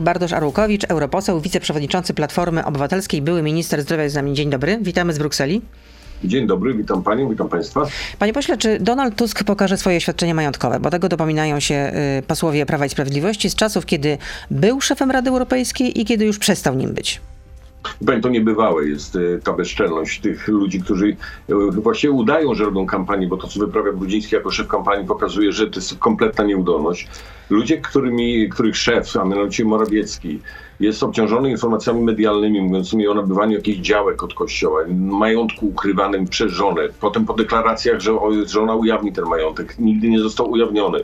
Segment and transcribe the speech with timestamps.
[0.00, 4.34] Bartosz Arłukowicz, europoseł, wiceprzewodniczący Platformy Obywatelskiej, były minister zdrowia jest z nami.
[4.34, 5.62] Dzień dobry, witamy z Brukseli.
[6.24, 7.86] Dzień dobry, witam panią, witam państwa.
[8.18, 10.80] Panie pośle, czy Donald Tusk pokaże swoje oświadczenie majątkowe?
[10.80, 14.18] Bo tego dopominają się y, posłowie Prawa i Sprawiedliwości z czasów, kiedy
[14.50, 17.20] był szefem Rady Europejskiej i kiedy już przestał nim być.
[18.22, 23.26] To niebywałe jest y, ta bezczelność tych ludzi, którzy y, właśnie udają, że robią kampanię,
[23.26, 27.08] bo to, co wyprawia Brudziński jako szef kampanii, pokazuje, że to jest kompletna nieudolność.
[27.50, 30.40] Ludzie, którymi, których szef, a mianowicie Morawiecki,
[30.80, 36.82] jest obciążony informacjami medialnymi mówiącymi o nabywaniu jakichś działek od kościoła, majątku ukrywanym przez żonę,
[37.00, 38.12] potem po deklaracjach, że
[38.46, 40.98] żona ujawni ten majątek, nigdy nie został ujawniony.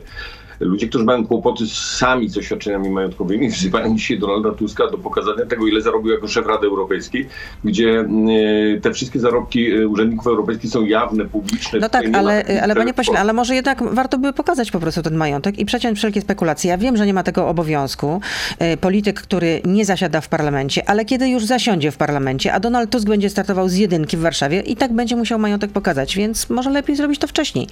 [0.59, 5.67] Ludzie, którzy mają kłopoty sami z oświadczeniami majątkowymi, wzywają dzisiaj Donalda Tuska do pokazania tego,
[5.67, 7.27] ile zarobił jako szef Rady Europejskiej,
[7.63, 11.79] gdzie e, te wszystkie zarobki e, urzędników europejskich są jawne, publiczne.
[11.79, 15.15] No tak, ale, ale panie pośle, ale może jednak warto by pokazać po prostu ten
[15.15, 16.69] majątek i przeciąć wszelkie spekulacje.
[16.69, 18.21] Ja wiem, że nie ma tego obowiązku.
[18.59, 22.89] E, polityk, który nie zasiada w parlamencie, ale kiedy już zasiądzie w parlamencie, a Donald
[22.89, 26.69] Tusk będzie startował z jedynki w Warszawie i tak będzie musiał majątek pokazać, więc może
[26.69, 27.67] lepiej zrobić to wcześniej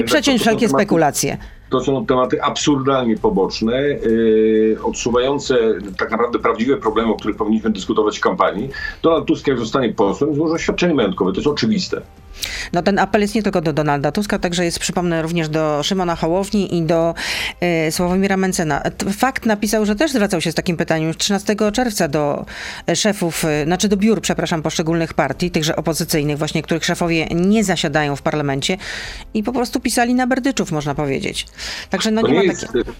[0.00, 1.36] i przeciąć wszelkie spekulacje.
[1.70, 5.58] To są tematy absurdalnie poboczne, yy, odsuwające
[5.98, 8.68] tak naprawdę prawdziwe problemy, o których powinniśmy dyskutować w kampanii.
[9.02, 11.32] Donald Tusk, jak zostanie posłem, złoży oświadczenie majątkowe.
[11.32, 12.02] To jest oczywiste.
[12.72, 16.16] No ten apel jest nie tylko do Donalda Tuska, także jest, przypomnę, również do Szymona
[16.16, 17.14] Hołowni i do
[17.88, 18.82] y, Sławomira Mencena.
[19.12, 22.46] Fakt napisał, że też zwracał się z takim pytaniem już 13 czerwca do
[22.88, 27.64] e, szefów, y, znaczy do biur, przepraszam, poszczególnych partii, tychże opozycyjnych, właśnie których szefowie nie
[27.64, 28.76] zasiadają w parlamencie
[29.34, 31.46] i po prostu pisali na berdyczów, można powiedzieć.
[31.90, 32.92] Także no nie, nie ma takiego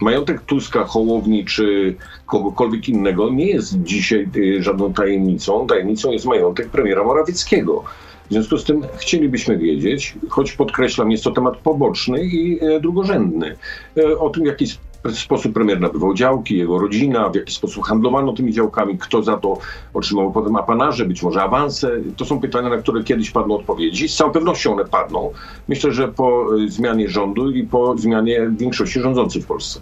[0.00, 1.94] majątek Tuska, Hołowni czy
[2.26, 5.66] kogokolwiek innego nie jest dzisiaj żadną tajemnicą.
[5.66, 7.84] Tajemnicą jest majątek premiera Morawieckiego.
[8.30, 13.56] W związku z tym chcielibyśmy wiedzieć, choć podkreślam, jest to temat poboczny i e, drugorzędny,
[13.96, 14.66] e, o tym, w jaki
[15.14, 19.58] sposób premier nabywał działki, jego rodzina, w jaki sposób handlowano tymi działkami, kto za to
[19.94, 21.90] otrzymał potem apanarze, być może awanse.
[22.16, 24.08] To są pytania, na które kiedyś padną odpowiedzi.
[24.08, 25.32] Z całą pewnością one padną.
[25.68, 29.80] Myślę, że po e, zmianie rządu i po zmianie większości rządzącej w Polsce.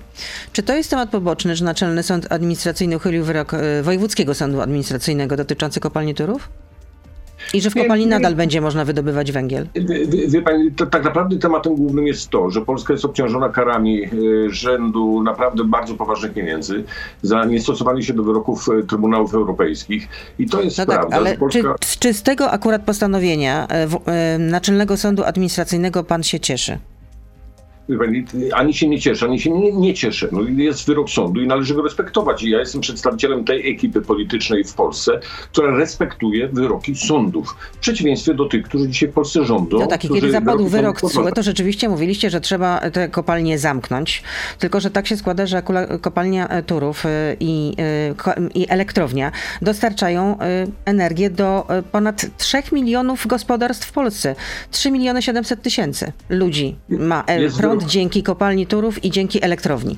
[0.52, 5.80] Czy to jest temat poboczny, że Naczelny Sąd Administracyjny uchylił wyrok Wojewódzkiego Sądu Administracyjnego dotyczący
[5.80, 6.48] kopalni Turów?
[7.54, 9.66] I że w kopalni nadal będzie można wydobywać węgiel.
[10.08, 14.04] Wie, wie pani, to, tak naprawdę tematem głównym jest to, że Polska jest obciążona karami
[14.04, 14.08] e,
[14.48, 16.84] rzędu naprawdę bardzo poważnych pieniędzy
[17.22, 20.08] za niestosowanie się do wyroków e, Trybunałów Europejskich.
[20.38, 21.16] I to jest no tak, prawda.
[21.16, 21.74] Ale Polska...
[21.80, 23.98] czy, czy z tego akurat postanowienia e, w,
[24.38, 26.78] Naczelnego Sądu Administracyjnego pan się cieszy?
[28.52, 30.28] Ani się nie cieszę, ani się nie, nie cieszę.
[30.32, 32.42] No, jest wyrok sądu i należy go respektować.
[32.42, 35.20] I ja jestem przedstawicielem tej ekipy politycznej w Polsce,
[35.52, 37.56] która respektuje wyroki sądów.
[37.72, 39.78] W przeciwieństwie do tych, którzy dzisiaj w Polsce rządzą.
[39.78, 44.22] No tak, i kiedy zapadł wyrok CUE, to rzeczywiście mówiliście, że trzeba te kopalnie zamknąć.
[44.58, 45.62] Tylko, że tak się składa, że
[46.00, 47.74] kopalnia e, Turów e, i,
[48.26, 49.32] e, i elektrownia
[49.62, 50.38] dostarczają
[50.84, 54.34] energię do ponad 3 milionów gospodarstw w Polsce.
[54.70, 57.24] 3 miliony 700 tysięcy ludzi ma
[57.60, 59.96] prąd dzięki kopalni Turów i dzięki elektrowni.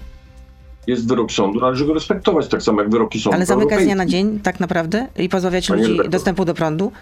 [0.86, 3.36] Jest wyrok sądu, należy go respektować, tak samo jak wyroki sądu.
[3.36, 5.06] Ale zamykać z dnia na dzień, tak naprawdę?
[5.16, 6.92] I pozbawiać Panie ludzi redaktor, dostępu do prądu?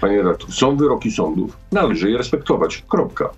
[0.00, 2.84] Panie redaktor, są wyroki sądów, należy je respektować.
[2.88, 3.30] Kropka.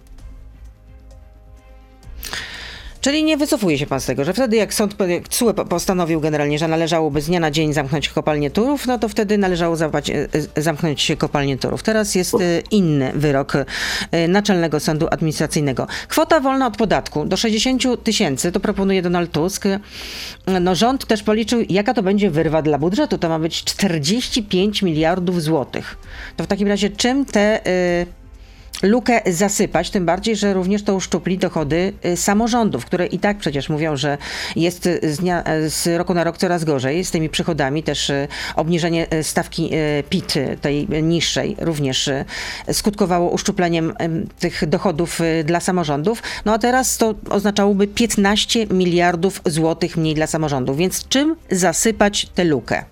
[3.00, 4.94] Czyli nie wycofuje się pan z tego, że wtedy jak sąd
[5.30, 9.38] CUE postanowił generalnie, że należałoby z dnia na dzień zamknąć kopalnię Turów, no to wtedy
[9.38, 11.82] należało zabrać, e, e, zamknąć kopalnię Turów.
[11.82, 12.38] Teraz jest e,
[12.70, 13.52] inny wyrok
[14.28, 15.86] Naczelnego Sądu Administracyjnego.
[16.08, 19.64] Kwota wolna od podatku do 60 tysięcy, to proponuje Donald Tusk.
[20.60, 23.18] No rząd też policzył, jaka to będzie wyrwa dla budżetu.
[23.18, 25.96] To ma być 45 miliardów złotych.
[26.36, 27.60] To w takim razie czym te
[28.82, 33.68] lukę zasypać, tym bardziej, że również to uszczupli dochody y, samorządów, które i tak przecież
[33.68, 34.18] mówią, że
[34.56, 37.82] jest z, dnia, z roku na rok coraz gorzej z tymi przychodami.
[37.82, 39.70] Też y, obniżenie y, stawki
[40.10, 42.10] PIT, tej niższej, również
[42.72, 43.94] skutkowało uszczupleniem
[44.38, 46.22] tych dochodów dla samorządów.
[46.44, 50.76] No a teraz to oznaczałoby 15 miliardów złotych mniej dla samorządów.
[50.76, 52.84] Więc czym zasypać tę lukę?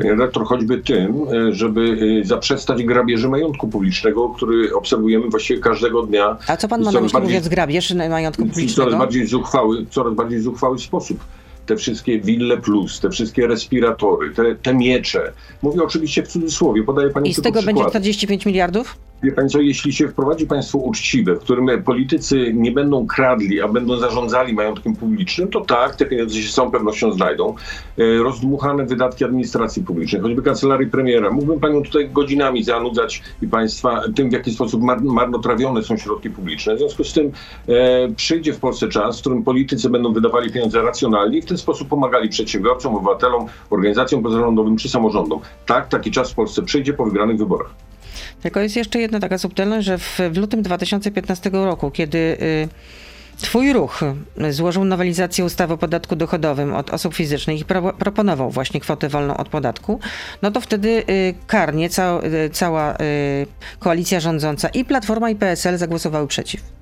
[0.00, 1.14] Panie redaktor, choćby tym,
[1.48, 6.36] e, żeby e, zaprzestać grabieży majątku publicznego, który obserwujemy właściwie każdego dnia.
[6.46, 8.90] A co pan ma na myśli mówiąc grabież majątku publicznego?
[8.90, 11.18] Coraz bardziej zuchwały, coraz bardziej zuchwały sposób
[11.66, 15.32] te wszystkie Wille Plus, te wszystkie respiratory, te, te miecze.
[15.62, 17.66] Mówię oczywiście w cudzysłowie, podaję pani I z tego przykłady.
[17.66, 18.96] będzie 45 miliardów?
[19.22, 23.68] Wie Pani co, jeśli się wprowadzi państwo uczciwe, w którym politycy nie będą kradli, a
[23.68, 27.54] będą zarządzali majątkiem publicznym, to tak, te pieniądze się z całą pewnością znajdą.
[27.98, 31.30] E, rozdmuchane wydatki administracji publicznej, choćby kancelarii premiera.
[31.30, 36.30] Mógłbym Panią tutaj godzinami zanudzać i Państwa tym, w jaki sposób mar marnotrawione są środki
[36.30, 36.74] publiczne.
[36.74, 37.32] W związku z tym
[37.68, 41.58] e, przyjdzie w Polsce czas, w którym politycy będą wydawali pieniądze racjonalnie i w ten
[41.58, 45.40] sposób pomagali przedsiębiorcom, obywatelom, organizacjom pozarządowym czy samorządom.
[45.66, 47.70] Tak, taki czas w Polsce przyjdzie po wygranych wyborach.
[48.42, 52.68] Tylko jest jeszcze jedna taka subtelność, że w, w lutym 2015 roku, kiedy y,
[53.40, 54.00] Twój ruch
[54.50, 59.36] złożył nowelizację ustawy o podatku dochodowym od osób fizycznych i pro, proponował właśnie kwotę wolną
[59.36, 60.00] od podatku,
[60.42, 62.96] no to wtedy y, karnie ca, y, cała y,
[63.78, 66.79] koalicja rządząca i Platforma i PSL zagłosowały przeciw.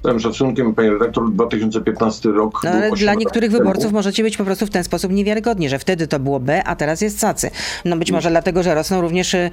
[0.00, 2.60] Z całym szacunkiem, panie redaktor, 2015 rok.
[2.64, 3.94] No, ale dla niektórych wyborców temu.
[3.94, 7.00] możecie być po prostu w ten sposób niewiarygodni, że wtedy to było B, a teraz
[7.00, 7.50] jest cacy.
[7.84, 9.50] No być może dlatego, że rosną również y,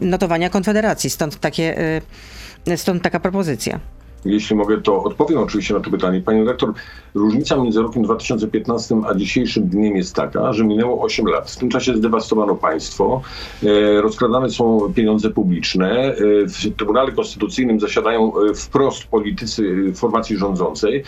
[0.00, 1.80] notowania Konfederacji, stąd takie,
[2.68, 3.80] y, stąd taka propozycja.
[4.26, 6.20] Jeśli mogę, to odpowiem oczywiście na to pytanie.
[6.20, 6.72] Panie redaktor,
[7.14, 11.50] różnica między rokiem 2015 a dzisiejszym dniem jest taka, że minęło 8 lat.
[11.50, 13.22] W tym czasie zdewastowano państwo,
[13.62, 16.14] e, rozkradane są pieniądze publiczne, e,
[16.46, 21.04] w Trybunale Konstytucyjnym zasiadają e, wprost politycy formacji rządzącej,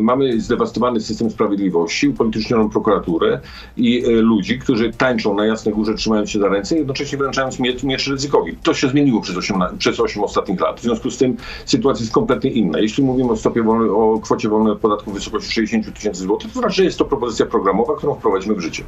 [0.00, 3.40] mamy zdewastowany system sprawiedliwości, upolitycznioną prokuraturę
[3.76, 8.56] i ludzi, którzy tańczą na Jasnej Górze trzymając się za ręce, jednocześnie wręczając miecz, ryzykowi.
[8.62, 10.80] To się zmieniło przez 8, przez 8 ostatnich lat.
[10.80, 12.12] W związku z tym sytuacja jest
[12.48, 12.78] inna.
[12.78, 16.52] Jeśli mówimy o stopie wolnej, o kwocie wolnej od podatku w wysokości 60 tysięcy złotych,
[16.52, 18.84] to znaczy jest to propozycja programowa, którą wprowadzimy w życie.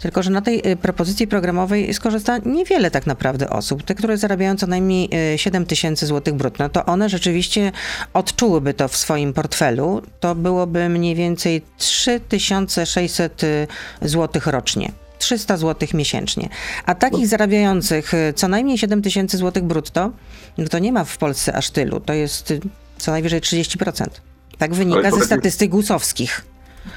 [0.00, 3.82] Tylko, że na tej y, propozycji programowej skorzysta niewiele tak naprawdę osób.
[3.82, 7.72] Te, które zarabiają co najmniej 7 y, tysięcy złotych brutto, to one rzeczywiście
[8.14, 10.02] odczułyby to w swoim portfelu.
[10.20, 13.66] To byłoby mniej więcej 3600 y,
[14.02, 15.01] złotych rocznie.
[15.22, 16.48] 300 zł miesięcznie.
[16.86, 20.10] A takich zarabiających y, co najmniej 7 tysięcy złotych brutto,
[20.58, 22.00] no to nie ma w Polsce aż tylu.
[22.00, 22.60] To jest y,
[22.98, 24.06] co najwyżej 30%.
[24.58, 26.44] Tak wynika ze statystyk gusowskich.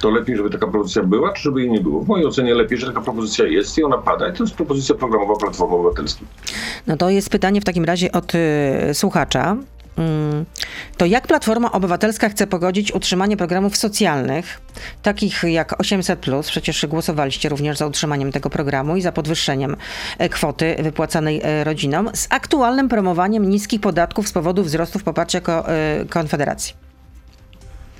[0.01, 2.01] To lepiej, żeby taka propozycja była, czy żeby jej nie było?
[2.01, 4.29] W mojej ocenie lepiej, że taka propozycja jest i ona pada.
[4.29, 6.27] I to jest propozycja programowa Platformy Obywatelskiej.
[6.87, 8.39] No to jest pytanie w takim razie od y,
[8.93, 9.57] słuchacza.
[10.97, 14.61] To jak Platforma Obywatelska chce pogodzić utrzymanie programów socjalnych,
[15.03, 19.75] takich jak 800, przecież głosowaliście również za utrzymaniem tego programu i za podwyższeniem
[20.17, 26.05] e, kwoty wypłacanej e, rodzinom, z aktualnym promowaniem niskich podatków z powodu wzrostów poparcia e,
[26.09, 26.94] Konfederacji?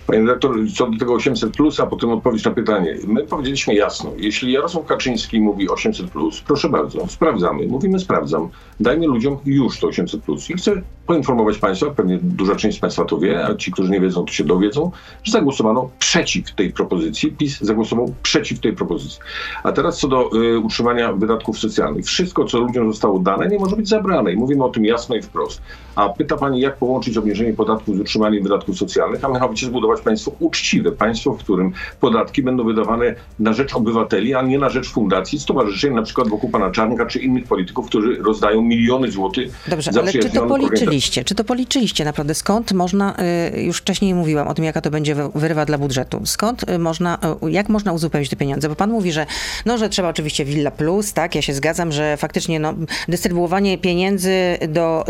[0.08, 2.98] Panie redaktor, co do tego 800, plus, a potem odpowiedź na pytanie.
[3.08, 7.68] My powiedzieliśmy jasno, jeśli Jarosław Kaczyński mówi 800, plus, proszę bardzo, sprawdzamy.
[7.68, 8.50] Mówimy, sprawdzam.
[8.80, 10.16] Dajmy ludziom już to 800.
[10.22, 10.50] Plus.
[10.50, 14.02] I chcę poinformować Państwa, pewnie duża część z Państwa to wie, a ci, którzy nie
[14.02, 14.92] wiedzą, to się dowiedzą,
[15.24, 17.32] że zagłosowano przeciw tej propozycji.
[17.32, 19.20] PiS zagłosował przeciw tej propozycji.
[19.64, 22.06] A teraz co do y, utrzymania wydatków socjalnych.
[22.06, 24.34] Wszystko, co ludziom zostało dane, nie może być zabrane.
[24.34, 25.62] I mówimy o tym jasno i wprost.
[25.96, 30.32] A pyta Pani, jak połączyć obniżenie podatków z utrzymaniem wydatków socjalnych, a mianowicie zbudować państwo
[30.40, 30.92] uczciwe.
[30.92, 35.94] Państwo, w którym podatki będą wydawane na rzecz obywateli, a nie na rzecz fundacji, stowarzyszeń,
[35.94, 40.30] na przykład wokół pana Czarnka, czy innych polityków, którzy rozdają miliony złotych Dobrze, ale czy
[40.30, 41.24] to policzyliście?
[41.24, 42.34] Czy to policzyliście naprawdę?
[42.34, 43.16] Skąd można,
[43.56, 46.22] y, już wcześniej mówiłam o tym, jaka to będzie wyrywa dla budżetu.
[46.26, 48.70] Skąd y, można, y, jak można uzupełnić te pieniądze?
[48.70, 49.26] Bo pan mówi, że,
[49.66, 52.74] no, że trzeba oczywiście Villa Plus, tak, ja się zgadzam, że faktycznie no,
[53.08, 55.06] dystrybuowanie pieniędzy do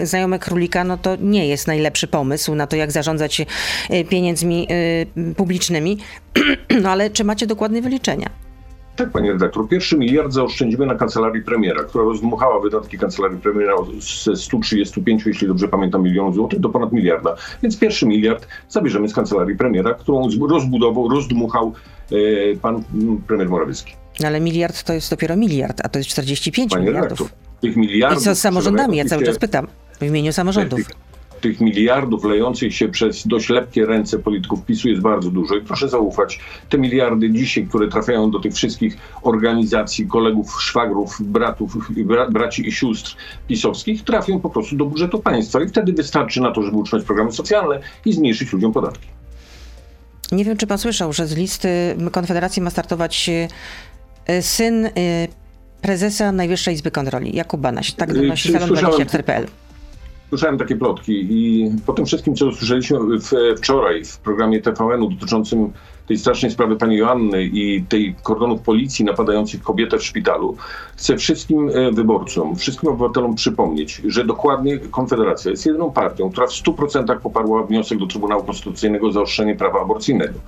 [0.00, 3.46] y, znajomych królika, no to nie jest najlepszy pomysł na to, jak zarządzać
[4.08, 4.68] pieniędzmi
[5.36, 5.98] publicznymi.
[6.82, 8.30] No ale czy macie dokładne wyliczenia?
[8.96, 9.68] Tak, panie redaktor.
[9.68, 13.72] Pierwszy miliard zaoszczędzimy na kancelarii premiera, która rozdmuchała wydatki kancelarii premiera
[14.24, 17.36] ze 135, jeśli dobrze pamiętam, milionów złotych do ponad miliarda.
[17.62, 21.72] Więc pierwszy miliard zabierzemy z kancelarii premiera, którą rozbudował, rozdmuchał
[22.12, 22.16] e,
[22.56, 22.82] pan
[23.26, 23.94] premier Morawiecki.
[24.24, 27.20] Ale miliard to jest dopiero miliard, a to jest 45 panie miliardów.
[27.20, 28.22] Redaktor, tych miliardów.
[28.22, 28.96] I co z samorządami?
[28.96, 29.66] Ja cały czas pytam
[30.00, 30.78] w imieniu samorządów.
[30.86, 30.96] Tych,
[31.46, 35.88] tych miliardów lejących się przez dość lepkie ręce polityków PiSu jest bardzo dużo i proszę
[35.88, 42.68] zaufać, te miliardy dzisiaj, które trafiają do tych wszystkich organizacji, kolegów, szwagrów, bratów, bra, braci
[42.68, 43.16] i sióstr
[43.48, 47.32] pisowskich, trafią po prostu do budżetu państwa i wtedy wystarczy na to, żeby utrzymać programy
[47.32, 49.08] socjalne i zmniejszyć ludziom podatki.
[50.32, 53.30] Nie wiem, czy pan słyszał, że z listy Konfederacji ma startować
[54.26, 54.90] e, syn e,
[55.82, 57.92] prezesa Najwyższej Izby Kontroli, Jakub Banaś.
[57.92, 59.46] Tak donosi Salon24.pl.
[60.28, 62.98] Słyszałem takie plotki i po tym wszystkim, co usłyszeliśmy
[63.56, 65.72] wczoraj w programie TVN-u dotyczącym
[66.06, 70.56] tej strasznej sprawy pani Joanny i tej kordonów policji napadających kobietę w szpitalu,
[70.96, 76.50] chcę wszystkim e, wyborcom, wszystkim obywatelom przypomnieć, że dokładnie Konfederacja jest jedyną partią, która w
[76.50, 80.38] 100% poparła wniosek do Trybunału Konstytucyjnego o zaostrzenie prawa aborcyjnego.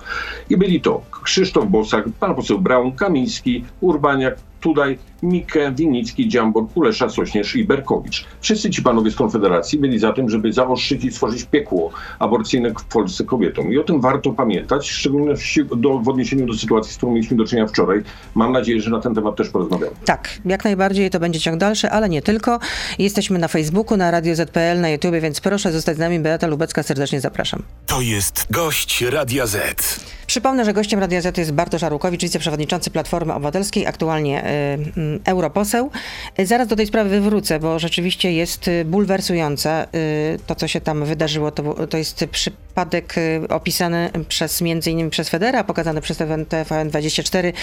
[0.49, 7.09] I byli to Krzysztof Bosak, pan poseł Braun, Kamiński, Urbaniak, Tutaj Mikę, Winicki, Dziambor, Kulesza,
[7.09, 8.25] Sośnierz i Berkowicz.
[8.41, 12.83] Wszyscy ci panowie z Konfederacji byli za tym, żeby zaostrzyć i stworzyć piekło aborcyjne w
[12.83, 13.73] Polsce kobietom.
[13.73, 17.37] I o tym warto pamiętać, w szczególności do, w odniesieniu do sytuacji, z którą mieliśmy
[17.37, 18.01] do czynienia wczoraj.
[18.35, 19.91] Mam nadzieję, że na ten temat też porozmawiamy.
[20.05, 22.59] Tak, jak najbardziej to będzie ciąg dalszy, ale nie tylko.
[22.99, 26.19] Jesteśmy na Facebooku, na Radio ZPL, na YouTube, więc proszę zostać z nami.
[26.19, 27.63] Beata Lubecka, serdecznie zapraszam.
[27.85, 30.18] To jest gość Radia Z.
[30.29, 35.91] Przypomnę, że gościem Radia Z jest Bartosz Arłukowicz, wiceprzewodniczący Platformy Obywatelskiej, aktualnie y, y, europoseł.
[36.39, 40.81] Y, zaraz do tej sprawy wywrócę, bo rzeczywiście jest y, bulwersujące y, to, co się
[40.81, 41.51] tam wydarzyło.
[41.51, 42.68] To, to jest przypadek
[43.17, 47.53] y, opisany przez między innymi przez Federa, pokazany przez TVN24.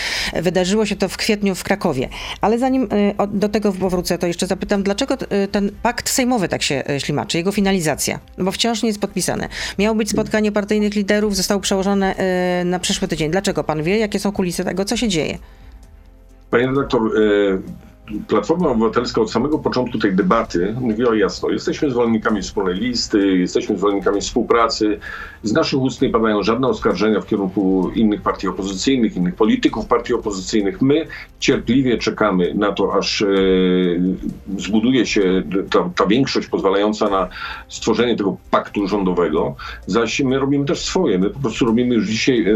[0.42, 2.08] Wydarzyło się to w kwietniu w Krakowie.
[2.40, 2.88] Ale zanim
[3.28, 5.16] do tego powrócę, to jeszcze zapytam, dlaczego
[5.52, 8.20] ten pakt sejmowy tak się ślimaczy, jego finalizacja?
[8.38, 9.48] Bo wciąż nie jest podpisane.
[9.78, 12.14] Miało być spotkanie partyjnych liderów, zostało przełożone
[12.64, 13.30] na przyszły tydzień.
[13.30, 13.98] Dlaczego pan wie?
[13.98, 14.84] Jakie są kulisy tego?
[14.84, 15.38] Co się dzieje?
[16.50, 17.02] Panie redaktor,
[18.28, 24.20] Platforma Obywatelska od samego początku tej debaty mówiła jasno, jesteśmy zwolennikami wspólnej listy, jesteśmy zwolennikami
[24.20, 24.98] współpracy.
[25.46, 30.14] Z naszych ust nie padają żadne oskarżenia w kierunku innych partii opozycyjnych, innych polityków partii
[30.14, 30.82] opozycyjnych.
[30.82, 31.06] My
[31.40, 33.26] cierpliwie czekamy na to, aż e,
[34.58, 37.28] zbuduje się ta, ta, większość pozwalająca na
[37.68, 39.54] stworzenie tego paktu rządowego.
[39.86, 41.18] Zaś my robimy też swoje.
[41.18, 42.46] My po prostu robimy już dzisiaj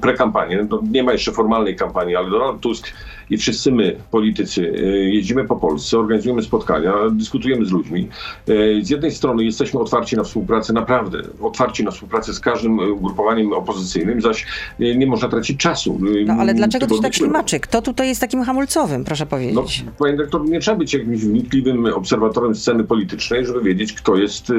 [0.00, 0.66] prekampanię.
[0.70, 2.92] No, nie ma jeszcze formalnej kampanii, ale Donald Tusk
[3.30, 8.08] i wszyscy my, politycy, e, jeździmy po Polsce, organizujemy spotkania, dyskutujemy z ludźmi.
[8.48, 13.52] E, z jednej strony jesteśmy otwarci na współpracę, naprawdę otwarci na współpracę z każdym ugrupowaniem
[13.52, 14.46] opozycyjnym, zaś
[14.80, 16.00] e, nie można tracić czasu.
[16.26, 17.60] No ale dlaczego to się tak ślimaczy?
[17.60, 19.84] Kto tutaj jest takim hamulcowym, proszę powiedzieć?
[19.86, 24.52] No, panie doktor, nie trzeba być jakimś wnikliwym obserwatorem sceny politycznej, żeby wiedzieć, kto jest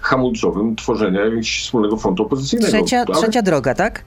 [0.00, 2.72] hamulcowym tworzenia jakiegoś wspólnego frontu opozycyjnego.
[2.72, 3.16] Trzecia, ale...
[3.16, 4.04] trzecia droga, tak?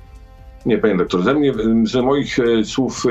[0.66, 1.54] Nie, panie doktor, ze mnie,
[1.84, 3.04] ze moich e, słów,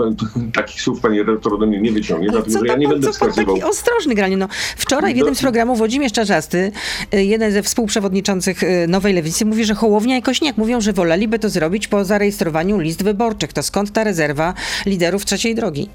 [0.00, 3.54] e, takich słów pani redaktor ode mnie nie wyciągnie, dlatego że ja nie będę wskazywał.
[3.56, 4.36] taki ostrożny granie.
[4.36, 6.72] No, wczoraj w jednym z programów Włodzimierz Czarzasty,
[7.12, 11.48] e, jeden ze współprzewodniczących Nowej Lewicy, mówi, że Hołownia i Kośniak mówią, że woleliby to
[11.48, 13.52] zrobić po zarejestrowaniu list wyborczych.
[13.52, 14.54] To skąd ta rezerwa
[14.86, 15.88] liderów trzeciej drogi?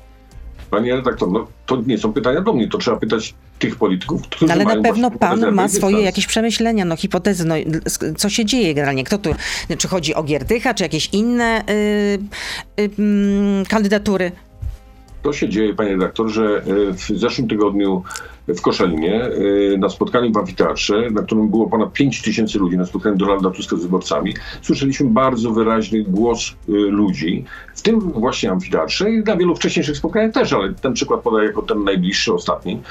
[0.73, 4.45] Panie redaktor, no to nie są pytania do mnie, to trzeba pytać tych polityków, którzy
[4.45, 7.55] no, Ale na pewno pan ma swoje jakieś przemyślenia, no hipotezy, no,
[8.17, 9.35] co się dzieje generalnie, kto tu,
[9.77, 11.63] czy chodzi o Giertycha, czy jakieś inne
[12.77, 14.31] yy, yy, kandydatury?
[15.23, 18.03] To się dzieje, panie redaktor, że y, w zeszłym tygodniu
[18.47, 22.85] w Koszalinie y, na spotkaniu w amfiteatrze, na którym było ponad 5 tysięcy ludzi, na
[22.85, 29.11] spotkaniu Donalda Tuska z wyborcami, słyszeliśmy bardzo wyraźny głos y, ludzi, w tym właśnie amfiteatrze
[29.11, 32.81] i na wielu wcześniejszych spotkaniach też, ale ten przykład podaję jako ten najbliższy, ostatni,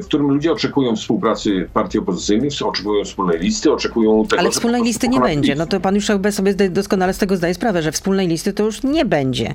[0.00, 5.08] w którym ludzie oczekują współpracy partii opozycyjnych, oczekują wspólnej listy, oczekują tego, Ale wspólnej listy
[5.08, 5.54] nie będzie.
[5.54, 8.82] No to pan już sobie doskonale z tego zdaje sprawę, że wspólnej listy to już
[8.82, 9.54] nie będzie.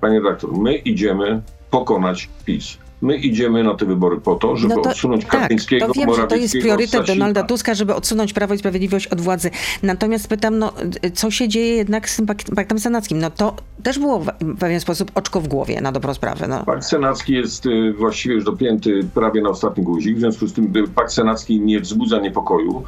[0.00, 2.85] Panie redaktor, my idziemy pokonać PiS.
[3.06, 6.14] My idziemy na te wybory po to, żeby no to, odsunąć tak, Kaczyńskiego, to wiem,
[6.14, 9.50] że to jest priorytet Donalda Tuska, żeby odsunąć Prawo i Sprawiedliwość od władzy.
[9.82, 10.72] Natomiast pytam, no,
[11.14, 13.18] co się dzieje jednak z tym paktem senackim?
[13.18, 16.48] No to też było w pewien sposób oczko w głowie, na dobrą sprawę.
[16.48, 16.64] No.
[16.64, 20.76] Pakt senacki jest y, właściwie już dopięty prawie na ostatni guzik, w związku z tym
[20.76, 22.82] y, pakt senacki nie wzbudza niepokoju.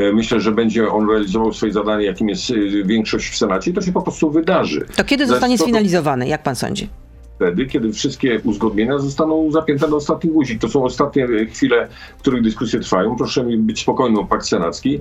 [0.00, 2.52] Y, myślę, że będzie on realizował swoje zadanie, jakim jest
[2.84, 4.86] większość w Senacie i to się po prostu wydarzy.
[4.96, 6.88] To kiedy zostanie sfinalizowany, jak pan sądzi?
[7.36, 10.60] Wtedy, kiedy wszystkie uzgodnienia zostaną zapięte do ostatnich guzik.
[10.60, 11.88] To są ostatnie chwile,
[12.18, 13.16] w których dyskusje trwają.
[13.16, 15.00] Proszę być spokojny o pakt senacki.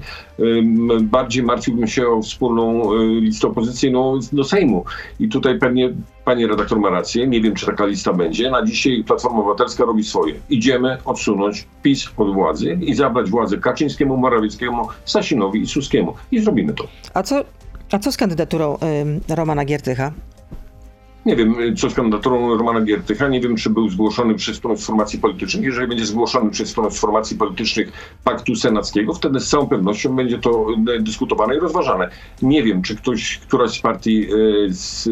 [1.01, 4.85] Bardziej martwiłbym się o wspólną y, listę opozycyjną do Sejmu.
[5.19, 5.93] I tutaj pewnie
[6.25, 7.27] pani redaktor ma rację.
[7.27, 8.51] Nie wiem, czy taka lista będzie.
[8.51, 10.33] Na dzisiaj Platforma Obywatelska robi swoje.
[10.49, 16.13] Idziemy odsunąć PiS od władzy i zabrać władzę Kaczyńskiemu, Morawieckiemu, Sasinowi i Suskiemu.
[16.31, 16.87] I zrobimy to.
[17.13, 17.43] A co,
[17.91, 18.77] a co z kandydaturą
[19.29, 20.11] y, Romana Giertycha?
[21.25, 23.27] Nie wiem, co z kandydaturą Romana Giertycha.
[23.27, 25.63] Nie wiem, czy był zgłoszony przez stronę formacji politycznych.
[25.63, 27.91] Jeżeli będzie zgłoszony przez stronę formacji politycznych
[28.23, 32.09] Paktu Senackiego, wtedy z całą pewnością będzie to e, dyskutowane i rozważane.
[32.41, 34.27] Nie wiem, czy ktoś, któraś z partii e,
[34.69, 35.09] z,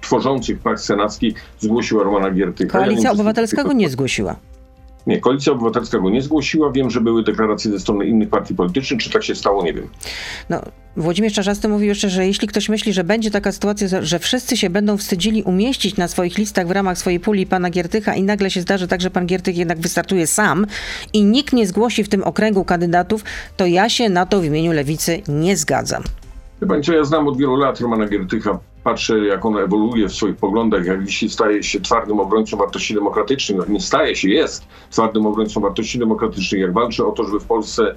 [0.00, 2.78] tworzących Pakt Senacki zgłosiła Romana Giertycha.
[2.78, 4.36] Koalicja ja Obywatelska go nie zgłosiła.
[5.06, 6.72] Nie, Koalicja Obywatelska go nie zgłosiła.
[6.72, 9.00] Wiem, że były deklaracje ze strony innych partii politycznych.
[9.00, 9.88] Czy tak się stało, nie wiem.
[10.50, 10.60] No,
[10.96, 14.70] Włodzimierz Czarzasty mówił jeszcze, że jeśli ktoś myśli, że będzie taka sytuacja, że wszyscy się
[14.70, 18.60] będą wstydzili umieścić na swoich listach w ramach swojej puli pana Giertycha i nagle się
[18.60, 20.66] zdarzy tak, że pan Giertych jednak wystartuje sam
[21.12, 23.24] i nikt nie zgłosi w tym okręgu kandydatów,
[23.56, 26.02] to ja się na to w imieniu Lewicy nie zgadzam.
[26.68, 28.58] Pani co, ja znam od wielu lat Romana Giertycha.
[28.84, 33.58] Patrzę, jak on ewoluuje w swoich poglądach, jak dzisiaj staje się twardym obrońcą wartości demokratycznych.
[33.58, 36.60] No, nie staje się, jest twardym obrońcą wartości demokratycznych.
[36.60, 37.94] Jak walczy o to, żeby w Polsce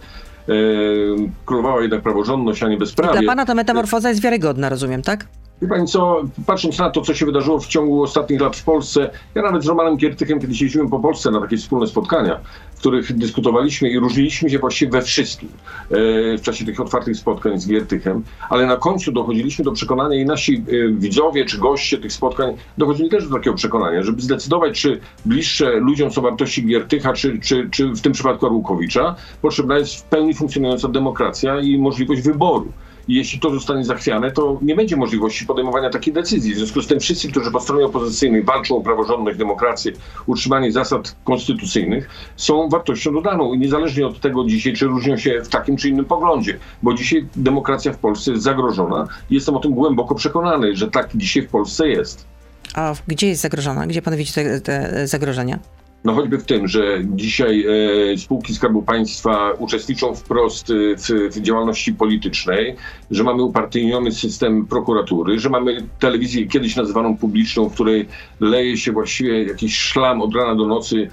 [1.45, 3.19] królowała jednak praworządność, a nie bezprawie.
[3.19, 5.25] Dla pana ta metamorfoza jest wiarygodna, rozumiem, tak?
[5.61, 9.09] Wie pani co, patrząc na to, co się wydarzyło w ciągu ostatnich lat w Polsce,
[9.35, 12.39] ja nawet z Romanem Giertychem kiedyś jeździłem po Polsce na takie wspólne spotkania,
[12.75, 17.59] w których dyskutowaliśmy i różniliśmy się właściwie we wszystkim e, w czasie tych otwartych spotkań
[17.59, 22.13] z Giertychem, ale na końcu dochodziliśmy do przekonania i nasi e, widzowie czy goście tych
[22.13, 27.39] spotkań dochodzili też do takiego przekonania, żeby zdecydować, czy bliższe ludziom są wartości Giertycha, czy,
[27.39, 32.71] czy, czy w tym przypadku Arłukowicza, potrzebna jest w pełni funkcjonująca demokracja i możliwość wyboru.
[33.07, 36.53] Jeśli to zostanie zachwiane, to nie będzie możliwości podejmowania takiej decyzji.
[36.53, 39.91] W związku z tym wszyscy, którzy po stronie opozycyjnej walczą o praworządność, demokrację,
[40.25, 43.53] utrzymanie zasad konstytucyjnych, są wartością dodaną.
[43.53, 47.27] I niezależnie od tego dzisiaj, czy różnią się w takim czy innym poglądzie, bo dzisiaj
[47.35, 49.07] demokracja w Polsce jest zagrożona.
[49.29, 52.25] Jestem o tym głęboko przekonany, że tak dzisiaj w Polsce jest.
[52.73, 53.87] A gdzie jest zagrożona?
[53.87, 55.59] Gdzie pan widzi te, te zagrożenia?
[56.03, 57.65] No choćby w tym, że dzisiaj
[58.13, 62.75] e, spółki Skarbu Państwa uczestniczą wprost e, w, w, działalności politycznej,
[63.11, 68.05] że mamy upartyjniony system prokuratury, że mamy telewizję kiedyś nazywaną publiczną, w której
[68.39, 71.09] leje się właściwie jakiś szlam od rana do nocy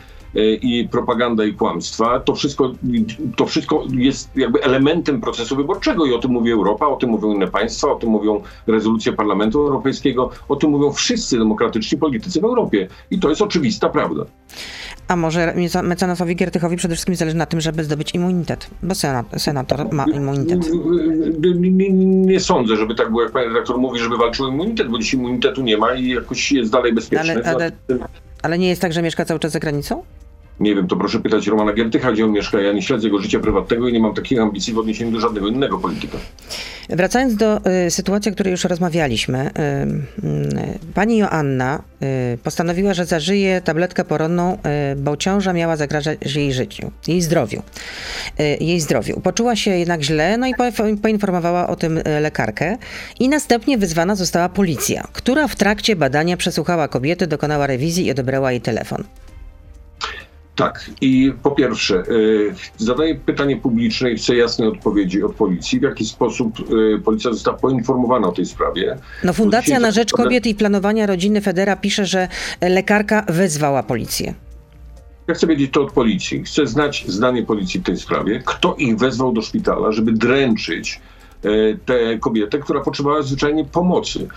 [0.63, 2.21] i propaganda i kłamstwa.
[2.21, 2.73] To wszystko,
[3.37, 7.33] to wszystko jest jakby elementem procesu wyborczego i o tym mówi Europa, o tym mówią
[7.33, 12.45] inne państwa, o tym mówią rezolucje Parlamentu Europejskiego, o tym mówią wszyscy demokratyczni politycy w
[12.45, 12.89] Europie.
[13.11, 14.25] I to jest oczywista prawda.
[15.09, 19.93] A może mecenasowi Giertychowi przede wszystkim zależy na tym, żeby zdobyć immunitet, bo senat, senator
[19.93, 20.71] ma immunitet.
[21.61, 24.89] Nie, nie, nie, sądzę, żeby tak było, jak pan redaktor mówi, żeby walczył o immunitet,
[24.89, 27.33] bo dziś immunitetu nie ma i jakoś jest dalej bezpieczny.
[27.33, 27.73] Ale, ale,
[28.43, 30.03] ale nie jest tak, że mieszka cały czas za granicą?
[30.61, 32.61] Nie wiem, to proszę pytać Romana Giertycha, gdzie on mieszka.
[32.61, 35.49] Ja nie śledzę jego życia prywatnego i nie mam takich ambicji w odniesieniu do żadnego
[35.49, 36.19] innego polityka.
[36.89, 39.51] Wracając do y, sytuacji, o której już rozmawialiśmy.
[39.51, 41.83] Y, y, pani Joanna
[42.35, 44.55] y, postanowiła, że zażyje tabletkę poronną,
[44.93, 47.63] y, bo ciąża miała zagrażać jej życiu, jej zdrowiu.
[48.41, 49.21] Y, jej zdrowiu.
[49.21, 50.65] Poczuła się jednak źle, no i po,
[51.03, 52.77] poinformowała o tym lekarkę
[53.21, 58.53] i następnie wyzwana została policja, która w trakcie badania przesłuchała kobiety, dokonała rewizji i odebrała
[58.53, 59.05] jej telefon.
[60.57, 60.91] Tak.
[61.01, 65.81] I po pierwsze, y, zadaję pytanie publiczne i chcę jasnej odpowiedzi od policji.
[65.81, 68.99] W jaki sposób y, policja została poinformowana o tej sprawie?
[69.25, 72.29] No Fundacja na Rzecz Kobiet i Planowania Rodziny Federa pisze, że
[72.61, 74.35] lekarka wezwała policję.
[75.29, 76.43] Ja chcę wiedzieć to od policji.
[76.45, 78.43] Chcę znać zdanie policji w tej sprawie.
[78.45, 81.01] Kto ich wezwał do szpitala, żeby dręczyć
[81.45, 84.29] y, tę kobietę, która potrzebowała zwyczajnie pomocy?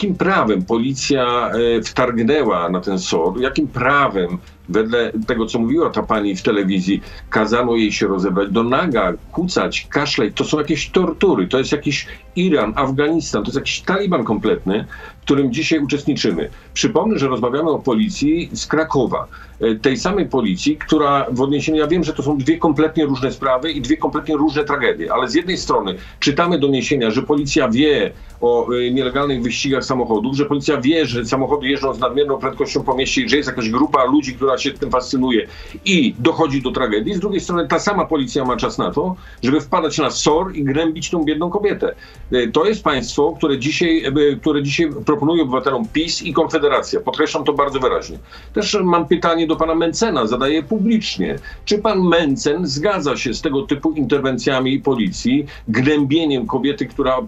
[0.00, 1.50] Jakim prawem policja
[1.84, 3.40] wtargnęła na ten SOR?
[3.40, 4.38] Jakim prawem
[4.70, 9.86] wedle tego, co mówiła ta pani w telewizji, kazano jej się rozebrać do naga, kucać,
[9.90, 10.36] kaszleć.
[10.36, 14.84] To są jakieś tortury, to jest jakiś Iran, Afganistan, to jest jakiś Taliban kompletny,
[15.20, 16.50] w którym dzisiaj uczestniczymy.
[16.74, 19.26] Przypomnę, że rozmawiamy o policji z Krakowa.
[19.60, 23.32] E, tej samej policji, która w odniesieniu, ja wiem, że to są dwie kompletnie różne
[23.32, 28.12] sprawy i dwie kompletnie różne tragedie, ale z jednej strony czytamy doniesienia, że policja wie
[28.40, 32.94] o e, nielegalnych wyścigach samochodów, że policja wie, że samochody jeżdżą z nadmierną prędkością po
[32.94, 35.46] mieście i że jest jakaś grupa ludzi, która się tym fascynuje
[35.84, 37.14] i dochodzi do tragedii.
[37.14, 40.64] Z drugiej strony ta sama policja ma czas na to, żeby wpadać na SOR i
[40.64, 41.94] grębić tą biedną kobietę.
[42.32, 44.04] E, to jest państwo, które dzisiaj,
[44.40, 47.00] które dzisiaj proponuje obywatelom PiS i Konfederacja.
[47.00, 48.18] Podkreślam to bardzo wyraźnie.
[48.52, 51.38] Też mam pytanie do pana Mencena, zadaję publicznie.
[51.64, 57.18] Czy pan Mencen zgadza się z tego typu interwencjami policji, gnębieniem kobiety, która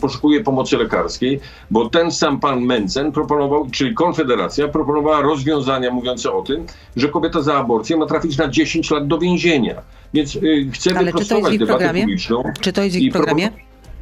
[0.00, 1.40] poszukuje pomocy lekarskiej?
[1.70, 7.42] Bo ten sam pan Mencen proponował, czyli Konfederacja proponowała rozwiązania mówiące o tym, że kobieta
[7.42, 9.82] za aborcję ma trafić na 10 lat do więzienia.
[10.14, 12.00] Więc y, chcę Ale wyprostować debatę programie?
[12.00, 12.42] publiczną.
[12.60, 13.50] Czy to jest w ich programie?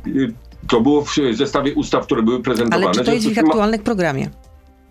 [0.07, 0.33] Y,
[0.69, 2.87] to było w zestawie ustaw, które były prezentowane.
[2.87, 4.31] Ale czy to jest w ich aktualnym programie?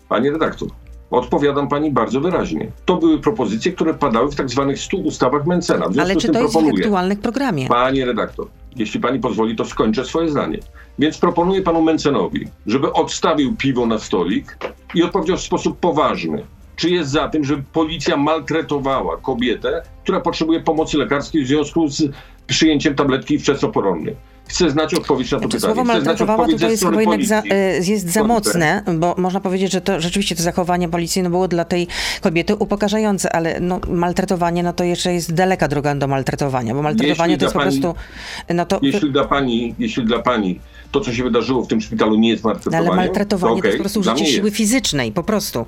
[0.08, 0.68] Panie redaktor,
[1.10, 2.70] Odpowiadam pani bardzo wyraźnie.
[2.84, 5.86] To były propozycje, które padały w tak zwanych 100 ustawach Mencena.
[6.00, 7.68] Ale czy to jest w aktualnym programie?
[7.68, 8.46] Panie redaktor,
[8.76, 10.58] jeśli pani pozwoli, to skończę swoje zdanie.
[10.98, 14.58] Więc proponuję panu Mencenowi, żeby odstawił piwo na stolik
[14.94, 16.44] i odpowiedział w sposób poważny.
[16.76, 22.02] Czy jest za tym, żeby policja maltretowała kobietę, która potrzebuje pomocy lekarskiej w związku z
[22.46, 24.16] przyjęciem tabletki wczesnoporonnej?
[24.48, 25.74] Chcę znać odpowiedź na to znaczy, pytanie.
[25.74, 29.80] Słowo maltretowała tutaj jest chyba jednak za, e, jest za mocne, bo można powiedzieć, że
[29.80, 31.86] to rzeczywiście to zachowanie policji no, było dla tej
[32.20, 37.32] kobiety upokarzające, ale no, maltretowanie no, to jeszcze jest daleka droga do maltretowania, bo maltretowanie
[37.32, 38.54] jeśli to jest pani, po prostu...
[38.54, 38.78] No, to...
[38.82, 42.44] Jeśli, dla pani, jeśli dla pani to, co się wydarzyło w tym szpitalu nie jest
[42.44, 42.90] maltretowaniem...
[42.90, 44.56] ale maltretowanie to, okay, to jest po prostu użycie siły jest.
[44.56, 45.66] fizycznej, po prostu.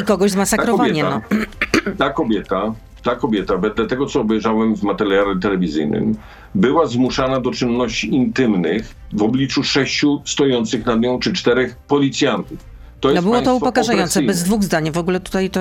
[0.00, 1.02] I kogoś zmasakrowanie.
[1.02, 1.46] Ta kobieta,
[1.86, 1.92] no.
[1.98, 6.16] ta kobieta ta kobieta, wedle tego co obejrzałem w materiale telewizyjnym,
[6.54, 12.70] była zmuszana do czynności intymnych w obliczu sześciu stojących nad nią czy czterech policjantów.
[13.00, 14.90] To no było to upokarzające, bez dwóch zdań.
[14.90, 15.60] W ogóle tutaj to...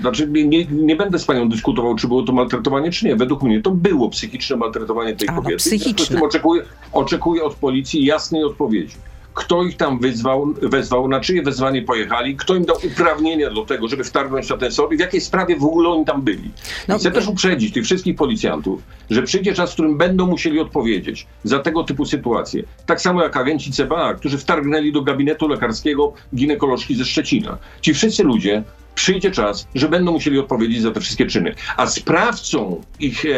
[0.00, 3.16] Znaczy nie, nie będę z panią dyskutował, czy było to maltretowanie, czy nie.
[3.16, 5.52] Według mnie to było psychiczne maltretowanie tej A, kobiety.
[5.52, 6.22] No, psychiczne.
[6.22, 8.96] Oczekuję, oczekuję od policji jasnej odpowiedzi
[9.34, 13.88] kto ich tam wyzwał, wezwał, na czyje wezwanie pojechali, kto im dał uprawnienia do tego,
[13.88, 16.50] żeby wtargnąć na ten sąd i w jakiej sprawie w ogóle oni tam byli.
[16.88, 21.26] No, chcę też uprzedzić tych wszystkich policjantów, że przyjdzie czas, w którym będą musieli odpowiedzieć
[21.44, 22.62] za tego typu sytuacje.
[22.86, 27.58] Tak samo jak agenci CBA, którzy wtargnęli do gabinetu lekarskiego ginekolożki ze Szczecina.
[27.80, 28.62] Ci wszyscy ludzie
[28.94, 31.54] przyjdzie czas, że będą musieli odpowiedzieć za te wszystkie czyny.
[31.76, 33.28] A sprawcą ich e,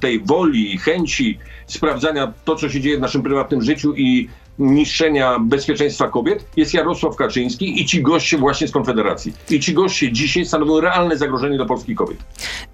[0.00, 6.08] tej woli, chęci sprawdzania to, co się dzieje w naszym prywatnym życiu i niszczenia bezpieczeństwa
[6.08, 9.32] kobiet jest Jarosław Kaczyński i ci goście właśnie z Konfederacji.
[9.50, 12.18] I ci goście dzisiaj stanowią realne zagrożenie dla polskich kobiet.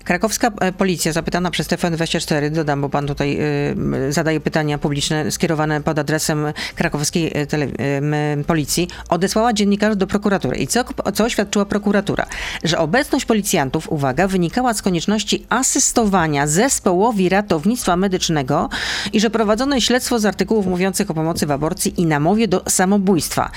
[0.05, 3.39] Krakowska e, policja zapytana przez TVN24, dodam, bo pan tutaj
[4.09, 10.07] y, zadaje pytania publiczne skierowane pod adresem krakowskiej e, tele, y, policji, odesłała dziennikarzy do
[10.07, 10.57] prokuratury.
[10.57, 12.27] I co, co oświadczyła prokuratura?
[12.65, 18.69] Że obecność policjantów, uwaga, wynikała z konieczności asystowania zespołowi ratownictwa medycznego
[19.13, 22.63] i że prowadzono śledztwo z artykułów mówiących o pomocy w aborcji aborcji i namowie do
[22.69, 23.51] samobójstwa.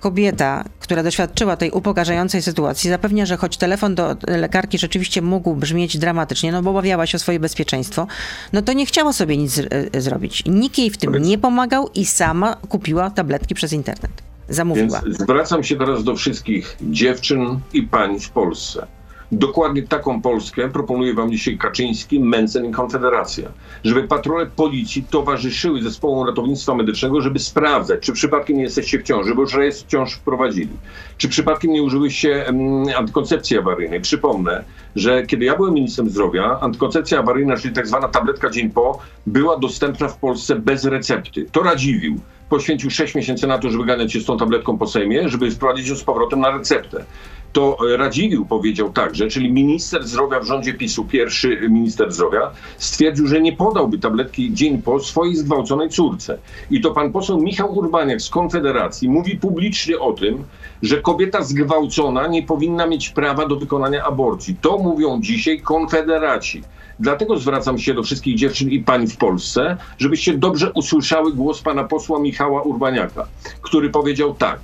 [0.00, 5.98] Kobieta, która doświadczyła tej upokarzającej sytuacji, zapewnia, że choć telefon do lekarki rzeczywiście mógł brzmieć
[5.98, 8.06] dramatycznie, no bo obawiała się o swoje bezpieczeństwo,
[8.52, 10.42] no to nie chciała sobie nic z- zrobić.
[10.46, 14.10] Nikt jej w tym nie pomagał i sama kupiła tabletki przez internet.
[14.48, 15.00] Zamówiła.
[15.04, 18.86] Więc zwracam się teraz do wszystkich dziewczyn i pań w Polsce
[19.32, 23.48] Dokładnie taką Polskę proponuje wam dzisiaj Kaczyński, Mencen i Konfederacja.
[23.84, 29.34] Żeby patrole policji towarzyszyły zespołom ratownictwa medycznego, żeby sprawdzać, czy przypadkiem nie jesteście w ciąży,
[29.34, 30.76] bo już rejestr ciąż wprowadzili.
[31.16, 34.00] Czy przypadkiem nie użyłyście um, antykoncepcji awaryjnej.
[34.00, 34.64] Przypomnę,
[34.96, 39.58] że kiedy ja byłem ministrem zdrowia, antykoncepcja awaryjna, czyli tak zwana tabletka dzień po, była
[39.58, 41.46] dostępna w Polsce bez recepty.
[41.52, 45.28] To Radziwił poświęcił 6 miesięcy na to, żeby ganiać się z tą tabletką po Sejmie,
[45.28, 47.04] żeby wprowadzić ją z powrotem na receptę
[47.52, 53.40] to Radziwił powiedział także, czyli minister zdrowia w rządzie PiSu, pierwszy minister zdrowia, stwierdził, że
[53.40, 56.38] nie podałby tabletki dzień po swojej zgwałconej córce.
[56.70, 60.44] I to pan poseł Michał Urbaniak z Konfederacji mówi publicznie o tym,
[60.82, 64.56] że kobieta zgwałcona nie powinna mieć prawa do wykonania aborcji.
[64.60, 66.62] To mówią dzisiaj konfederaci.
[67.00, 71.84] Dlatego zwracam się do wszystkich dziewczyn i pań w Polsce, żebyście dobrze usłyszały głos pana
[71.84, 73.28] posła Michała Urbaniaka,
[73.62, 74.60] który powiedział tak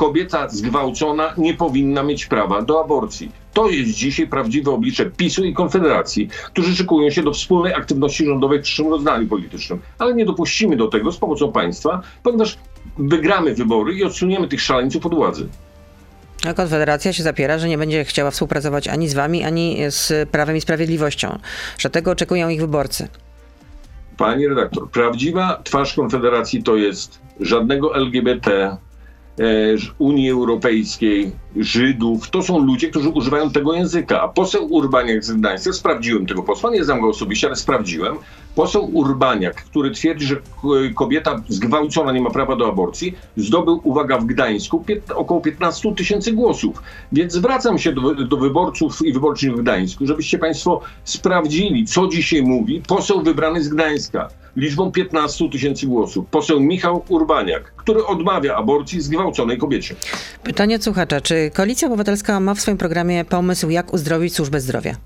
[0.00, 3.32] kobieta zgwałcona nie powinna mieć prawa do aborcji.
[3.52, 8.58] To jest dzisiaj prawdziwe oblicze PiSu i Konfederacji, którzy szykują się do wspólnej aktywności rządowej
[8.58, 9.80] w przyszłym rozdaniu politycznym.
[9.98, 12.58] Ale nie dopuścimy do tego z pomocą państwa, ponieważ
[12.98, 15.48] wygramy wybory i odsuniemy tych szaleńców od władzy.
[16.48, 20.56] A Konfederacja się zapiera, że nie będzie chciała współpracować ani z wami, ani z Prawem
[20.56, 21.38] i Sprawiedliwością,
[21.78, 23.08] że tego oczekują ich wyborcy.
[24.16, 28.76] Pani redaktor, prawdziwa twarz Konfederacji to jest żadnego LGBT,
[29.98, 32.30] Unii Europejskiej, Żydów.
[32.30, 34.22] To są ludzie, którzy używają tego języka.
[34.22, 38.16] A poseł Urbaniak z Gdańska, sprawdziłem tego posła, nie znam go osobiście, ale sprawdziłem.
[38.54, 40.36] Poseł Urbaniak, który twierdzi, że
[40.94, 44.84] kobieta zgwałcona nie ma prawa do aborcji, zdobył, uwaga, w Gdańsku
[45.14, 46.82] około 15 tysięcy głosów.
[47.12, 52.42] Więc zwracam się do, do wyborców i wyborczyń w Gdańsku, żebyście Państwo sprawdzili, co dzisiaj
[52.42, 56.26] mówi poseł wybrany z Gdańska liczbą 15 tysięcy głosów.
[56.30, 59.94] Poseł Michał Urbaniak, który odmawia aborcji zgwałconej kobiecie.
[60.42, 64.96] Pytanie słuchacza, czy Koalicja Obywatelska ma w swoim programie pomysł, jak uzdrowić służbę zdrowia?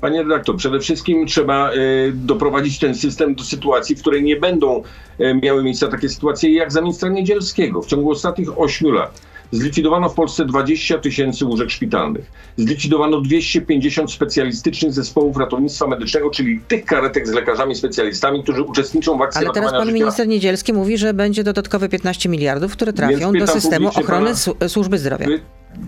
[0.00, 4.82] Panie redaktor, przede wszystkim trzeba y, doprowadzić ten system do sytuacji, w której nie będą
[5.20, 7.82] y, miały miejsca takie sytuacje jak za ministra Niedzielskiego.
[7.82, 9.20] W ciągu ostatnich ośmiu lat
[9.54, 12.30] Zlikwidowano w Polsce 20 tysięcy łóżek szpitalnych.
[12.56, 19.22] Zlikwidowano 250 specjalistycznych zespołów ratownictwa medycznego, czyli tych karetek z lekarzami specjalistami, którzy uczestniczą w
[19.22, 23.46] akcji Ale teraz pan minister Niedzielski mówi, że będzie dodatkowe 15 miliardów, które trafią do
[23.46, 25.26] systemu ochrony pana, służby zdrowia.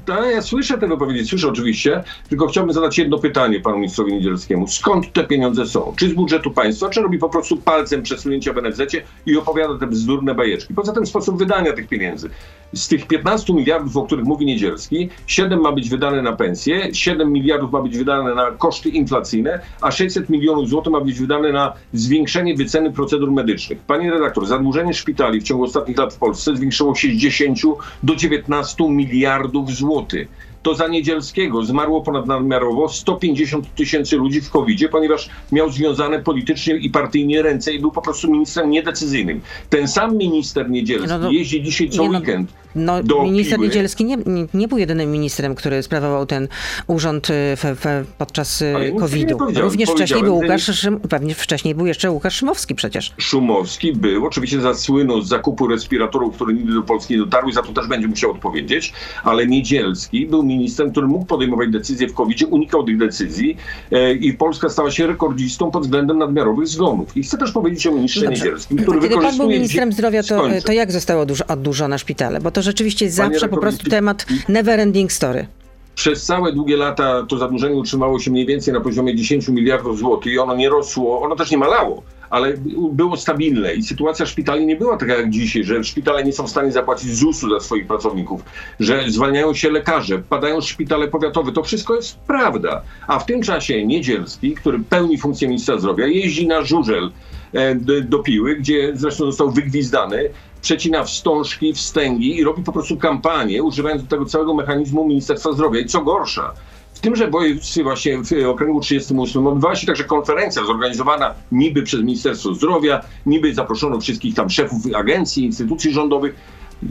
[0.09, 4.68] Ja słyszę te wypowiedzi, słyszę oczywiście, tylko chciałbym zadać jedno pytanie panu ministrowi Niedzielskiemu.
[4.68, 5.92] Skąd te pieniądze są?
[5.96, 8.81] Czy z budżetu państwa, czy robi po prostu palcem przesunięcia w NFZ
[9.27, 10.75] i opowiada te bzdurne bajeczki?
[10.75, 12.31] Poza tym sposób wydania tych pieniędzy.
[12.72, 17.33] Z tych 15 miliardów, o których mówi Niedzielski, 7 ma być wydane na pensje, 7
[17.33, 21.72] miliardów ma być wydane na koszty inflacyjne, a 600 milionów złotych ma być wydane na
[21.92, 23.79] zwiększenie wyceny procedur medycznych.
[23.79, 27.66] Panie redaktor, zadłużenie szpitali w ciągu ostatnich lat w Polsce zwiększyło się z 10
[28.03, 30.29] do 19 miliardów złotych
[30.67, 36.91] to za Niedzielskiego zmarło ponadnadmiarowo 150 tysięcy ludzi w covid ponieważ miał związane politycznie i
[36.91, 39.41] partyjnie ręce i był po prostu ministrem niedecyzyjnym.
[39.71, 43.69] Ten sam minister Niedzielski no, no, jeździ dzisiaj co no, weekend no, do minister Piły.
[43.69, 46.49] Niedzielski nie, nie, nie był jedynym ministrem, który sprawował ten
[46.87, 49.39] urząd y, w, w, podczas y, COVID-u.
[49.55, 53.12] Również wcześniej był Łukasz Szym, pewnie wcześniej był jeszcze Łukasz Szymowski przecież.
[53.19, 57.73] Szumowski był, oczywiście zasłynął z zakupu respiratorów, które nigdy do Polski nie dotarły, za to
[57.73, 58.93] też będzie musiał odpowiedzieć,
[59.25, 63.57] ale Niedzielski był ministrem, który mógł podejmować decyzje w covid unikał tych decyzji
[63.93, 67.17] e, i Polska stała się rekordzistą pod względem nadmiarowych zgonów.
[67.17, 68.27] I chcę też powiedzieć o ministrze.
[68.27, 72.41] Niedzielskim, który Kiedy pan był ministrem zdrowia, to, to jak zostało oddłużone szpitale?
[72.41, 75.46] Bo to rzeczywiście jest zawsze po prostu temat never ending story.
[75.94, 80.33] Przez całe długie lata to zadłużenie utrzymało się mniej więcej na poziomie 10 miliardów złotych
[80.33, 82.55] i ono nie rosło, ono też nie malało, ale
[82.92, 86.50] było stabilne i sytuacja szpitali nie była taka jak dzisiaj, że szpitale nie są w
[86.50, 88.42] stanie zapłacić ZUS-u za swoich pracowników,
[88.81, 91.52] że zwalniają się lekarze, padają szpitale powiatowe.
[91.52, 92.83] To wszystko jest prawda.
[93.07, 97.11] A w tym czasie Niedzielski, który pełni funkcję ministra zdrowia, jeździ na żużel
[97.52, 100.31] e, do Piły, gdzie zresztą został wygwizdany,
[100.66, 105.81] przecina wstążki, wstęgi i robi po prostu kampanię, używając do tego całego mechanizmu Ministerstwa Zdrowia.
[105.81, 106.52] I co gorsza,
[106.94, 112.55] w tymże województwie właśnie w okręgu 38 odbywała się także konferencja zorganizowana niby przez Ministerstwo
[112.55, 116.35] Zdrowia, niby zaproszono wszystkich tam szefów agencji, instytucji rządowych.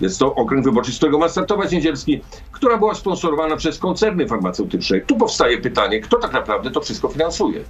[0.02, 5.02] Jest to okręg wyborczy, z którego ma startować Niedzielski, która była sponsorowana przez koncerny farmaceutyczne.
[5.02, 7.64] Tu powstaje pytanie, kto tak naprawdę to wszystko finansuje.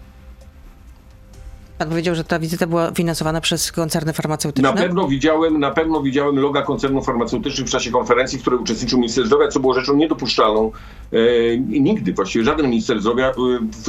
[1.77, 4.69] Pan powiedział, że ta wizyta była finansowana przez koncerny farmaceutyczne?
[4.69, 8.99] Na pewno widziałem, na pewno widziałem loga koncernów farmaceutycznych w czasie konferencji, w której uczestniczył
[8.99, 10.71] minister zdrowia, co było rzeczą niedopuszczalną.
[11.11, 13.33] E, nigdy właściwie żaden minister zdrowia, e,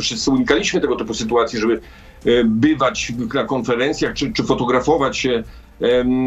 [0.02, 1.80] wszyscy unikaliśmy tego typu sytuacji, żeby
[2.24, 5.42] e, bywać na konferencjach, czy, czy fotografować się
[5.80, 6.26] em,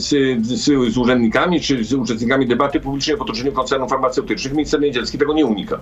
[0.00, 0.08] z,
[0.46, 4.52] z, z urzędnikami, czy z uczestnikami debaty publicznej w otoczeniu koncernów farmaceutycznych.
[4.52, 5.80] Minister Niedzielski tego nie unika.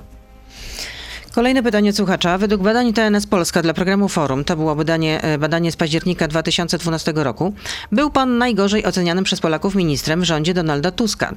[1.34, 2.38] Kolejne pytanie słuchacza.
[2.38, 7.12] Według badań TNS Polska dla programu Forum, to było badanie, e, badanie z października 2012
[7.24, 7.54] roku,
[7.92, 11.34] był pan najgorzej ocenianym przez Polaków ministrem w rządzie Donalda Tuska.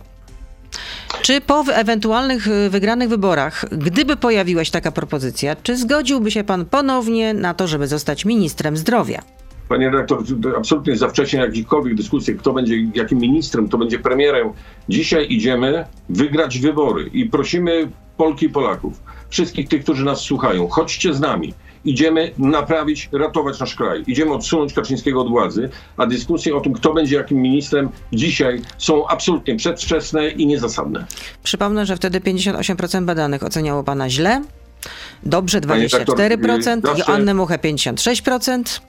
[1.22, 6.66] Czy po ewentualnych y, wygranych wyborach, gdyby pojawiła się taka propozycja, czy zgodziłby się pan
[6.66, 9.22] ponownie na to, żeby zostać ministrem zdrowia?
[9.70, 14.50] Panie redaktor, to absolutnie za wcześnie jakichkolwiek dyskusję, kto będzie jakim ministrem, kto będzie premierem.
[14.90, 21.14] Dzisiaj idziemy wygrać wybory i prosimy Polki i Polaków, wszystkich tych, którzy nas słuchają, chodźcie
[21.14, 21.54] z nami.
[21.86, 24.04] Idziemy naprawić, ratować nasz kraj.
[24.08, 29.08] Idziemy odsunąć Kaczyńskiego od władzy, a dyskusje o tym, kto będzie jakim ministrem dzisiaj są
[29.08, 31.06] absolutnie przedwczesne i niezasadne.
[31.44, 34.42] Przypomnę, że wtedy 58% badanych oceniało pana źle,
[35.24, 38.82] dobrze Panie 24%, doktor, y, zawsze- Joannę Muchę 56%.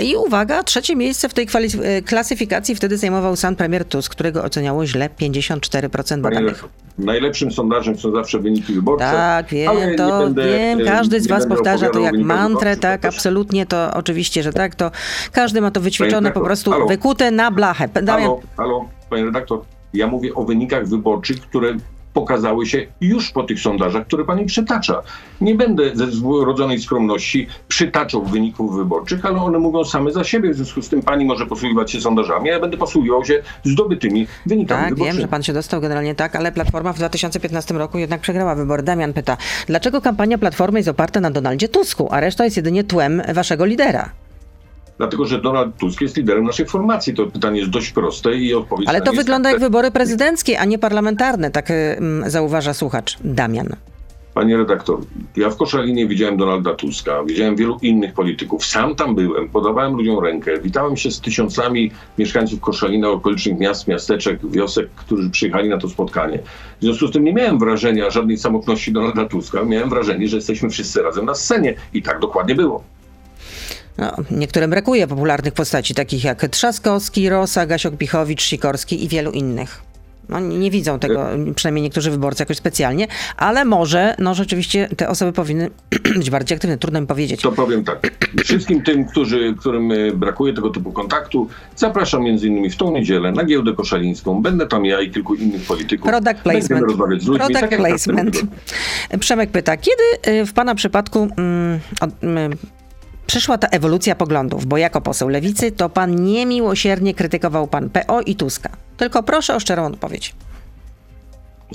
[0.00, 1.46] I uwaga, trzecie miejsce w tej
[1.82, 6.64] e, klasyfikacji wtedy zajmował sam premier Tusk, którego oceniało źle 54% Panie badanych.
[6.98, 9.04] najlepszym sondażem są zawsze wyniki wyborcze.
[9.04, 13.14] Tak, wiem, to będę, wiem, e, każdy z was powtarza to jak mantrę, tak, też-
[13.14, 14.90] absolutnie, to oczywiście, że tak, to
[15.32, 16.86] każdy ma to wyćwiczone, po prostu halo.
[16.86, 17.88] wykute na blachę.
[17.88, 19.60] Damian, Halo, halo, panie redaktor.
[19.94, 21.76] Ja mówię o wynikach wyborczych, które
[22.20, 25.02] pokazały się już po tych sondażach, które pani przytacza.
[25.40, 30.50] Nie będę ze wrodzonej skromności przytaczał wyników wyborczych, ale one mówią same za siebie.
[30.50, 34.26] W związku z tym pani może posługiwać się sondażami, a ja będę posługiwał się zdobytymi
[34.46, 35.12] wynikami Tak, wyborczymi.
[35.12, 38.82] wiem, że pan się dostał generalnie tak, ale Platforma w 2015 roku jednak przegrała wybory.
[38.82, 43.22] Damian pyta, dlaczego kampania Platformy jest oparta na Donaldzie Tusku, a reszta jest jedynie tłem
[43.34, 44.10] waszego lidera?
[44.98, 47.14] Dlatego, że Donald Tusk jest liderem naszej formacji.
[47.14, 50.78] To pytanie jest dość proste i odpowiedź Ale to wygląda jak wybory prezydenckie, a nie
[50.78, 53.68] parlamentarne, tak ym, zauważa słuchacz Damian.
[54.34, 55.00] Panie redaktor,
[55.36, 58.66] ja w Koszalinie widziałem Donalda Tuska, widziałem wielu innych polityków.
[58.66, 64.50] Sam tam byłem, podawałem ludziom rękę, witałem się z tysiącami mieszkańców Koszalina, okolicznych miast, miasteczek,
[64.50, 66.38] wiosek, którzy przyjechali na to spotkanie.
[66.80, 70.70] W związku z tym nie miałem wrażenia żadnej samotności Donalda Tuska, miałem wrażenie, że jesteśmy
[70.70, 72.95] wszyscy razem na scenie i tak dokładnie było.
[73.98, 79.86] No, niektórym brakuje popularnych postaci, takich jak Trzaskowski, Rosa, Gasiok-Pichowicz, Sikorski i wielu innych.
[80.28, 83.06] No, nie widzą tego, przynajmniej niektórzy wyborcy jakoś specjalnie,
[83.36, 85.70] ale może, no rzeczywiście te osoby powinny
[86.18, 87.42] być bardziej aktywne, trudno mi powiedzieć.
[87.42, 88.26] To powiem tak.
[88.44, 93.32] Wszystkim tym, którzy, którym e, brakuje tego typu kontaktu, zapraszam między innymi w tą niedzielę
[93.32, 94.42] na giełdę koszalińską.
[94.42, 96.10] Będę tam ja i kilku innych polityków.
[96.10, 96.86] Product Będziemy placement.
[96.86, 97.38] rozmawiać z ludźmi.
[97.38, 98.40] Product tak na tym placement.
[99.20, 101.80] Przemek pyta, kiedy y, w pana przypadku mm,
[102.22, 102.56] mm,
[103.26, 104.66] przyszła ta ewolucja poglądów?
[104.66, 108.70] Bo jako poseł lewicy to pan niemiłosiernie krytykował pan PO i Tuska.
[108.96, 110.34] Tylko proszę o szczerą odpowiedź.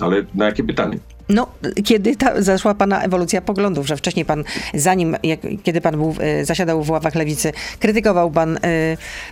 [0.01, 0.97] Ale na jakie pytanie?
[1.29, 1.47] No,
[1.83, 6.45] kiedy ta, zaszła pana ewolucja poglądów, że wcześniej pan, zanim, jak, kiedy pan był, y,
[6.45, 8.59] zasiadał w ławach lewicy, krytykował pan y,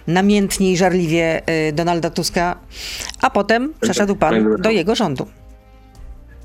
[0.07, 2.55] namiętnie i żarliwie y, Donalda Tuska,
[3.21, 5.27] a potem przeszedł pan do jego rządu.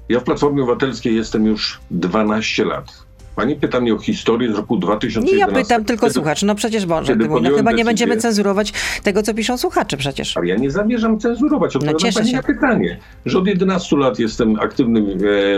[0.08, 3.03] Ja w Platformie Obywatelskiej jestem już 12 lat.
[3.36, 5.34] Pani pyta mnie o historię z roku 2011.
[5.36, 6.42] Nie ja pytam, tylko Wtedy- słuchacz.
[6.42, 9.58] No przecież Boże, kiedy ty mój, no chyba nie decyzję- będziemy cenzurować tego, co piszą
[9.58, 10.36] słuchacze przecież.
[10.36, 11.76] Ale ja nie zamierzam cenzurować.
[11.76, 12.36] Odpowiadam cieszę pani się.
[12.36, 15.06] na pytanie, że od 11 lat jestem aktywnym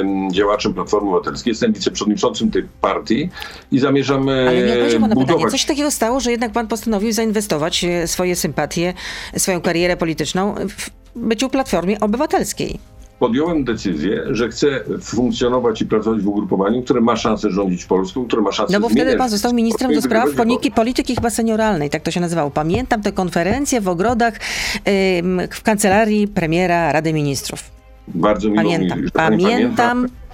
[0.00, 3.28] em, działaczem Platformy Obywatelskiej, jestem wiceprzewodniczącym tej partii
[3.72, 5.26] i zamierzam e, Ale nie odpowiedział pan na pytanie.
[5.32, 5.50] budować...
[5.52, 8.94] Coś takiego stało, że jednak pan postanowił zainwestować e, swoje sympatie,
[9.36, 12.78] swoją karierę polityczną w byciu Platformie Obywatelskiej.
[13.18, 14.66] Podjąłem decyzję, że chcę
[15.00, 18.88] funkcjonować i pracować w ugrupowaniu, które ma szansę rządzić Polską, które ma szansę No bo
[18.88, 22.50] wtedy pan został ministrem do spraw polityki, polityki chyba senioralnej, tak to się nazywało.
[22.50, 24.34] Pamiętam te konferencje w ogrodach
[25.50, 27.76] w kancelarii premiera Rady Ministrów.
[28.08, 29.76] Bardzo miło Pamiętam, mi, że pani pamiętam.
[29.76, 30.25] Pamięta.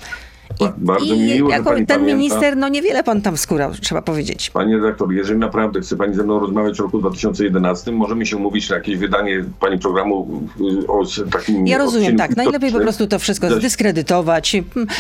[0.62, 2.14] Ba- bardzo mi miło, jako ten pamięta.
[2.14, 4.50] minister, no niewiele pan tam skórał, trzeba powiedzieć.
[4.50, 8.70] Panie redaktor, jeżeli naprawdę chce Pani ze mną rozmawiać o roku 2011, możemy się umówić
[8.70, 10.42] na jakieś wydanie Pani programu
[10.82, 11.66] y, o takim...
[11.66, 12.36] Ja rozumiem, tak.
[12.36, 14.56] Najlepiej po prostu to wszystko zdyskredytować,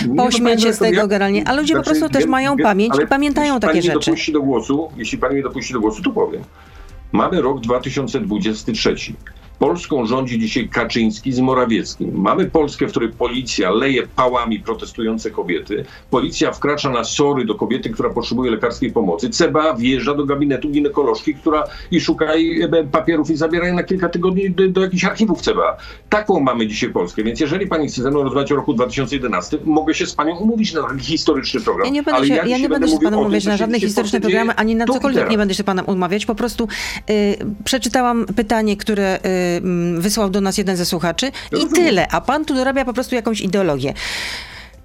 [0.08, 2.64] no, pośmiać się z tego ja- generalnie, a ludzie po znaczy, prostu też mają wiem,
[2.64, 4.10] pamięć i pamiętają takie pani rzeczy.
[4.10, 6.42] Dopuści do głosu, jeśli Pani mnie dopuści do głosu, to powiem.
[7.12, 8.94] Mamy rok 2023.
[9.62, 12.10] Polską rządzi dzisiaj Kaczyński z Morawieckim.
[12.14, 15.84] Mamy Polskę, w której policja leje pałami protestujące kobiety.
[16.10, 19.30] Policja wkracza na sory do kobiety, która potrzebuje lekarskiej pomocy.
[19.30, 24.08] CBA wjeżdża do gabinetu ginekolożki, która i szuka e, papierów i zabiera je na kilka
[24.08, 25.76] tygodni do, do jakichś archiwów CBA.
[26.08, 27.24] Taką mamy dzisiaj Polskę.
[27.24, 30.72] Więc jeżeli pani chce ze mną rozmawiać o roku 2011, mogę się z panią umówić
[30.72, 31.86] na taki historyczny program.
[31.86, 34.20] Ja nie będę Ale się, ja ja nie będę się panem umawiać na żadne historyczne
[34.20, 36.26] programy, ani na cokolwiek nie będę się panem umawiać.
[36.26, 36.68] Po prostu
[37.10, 39.51] y, przeczytałam pytanie, które y,
[39.98, 41.30] wysłał do nas jeden ze słuchaczy
[41.62, 43.94] i tyle, a pan tu dorabia po prostu jakąś ideologię.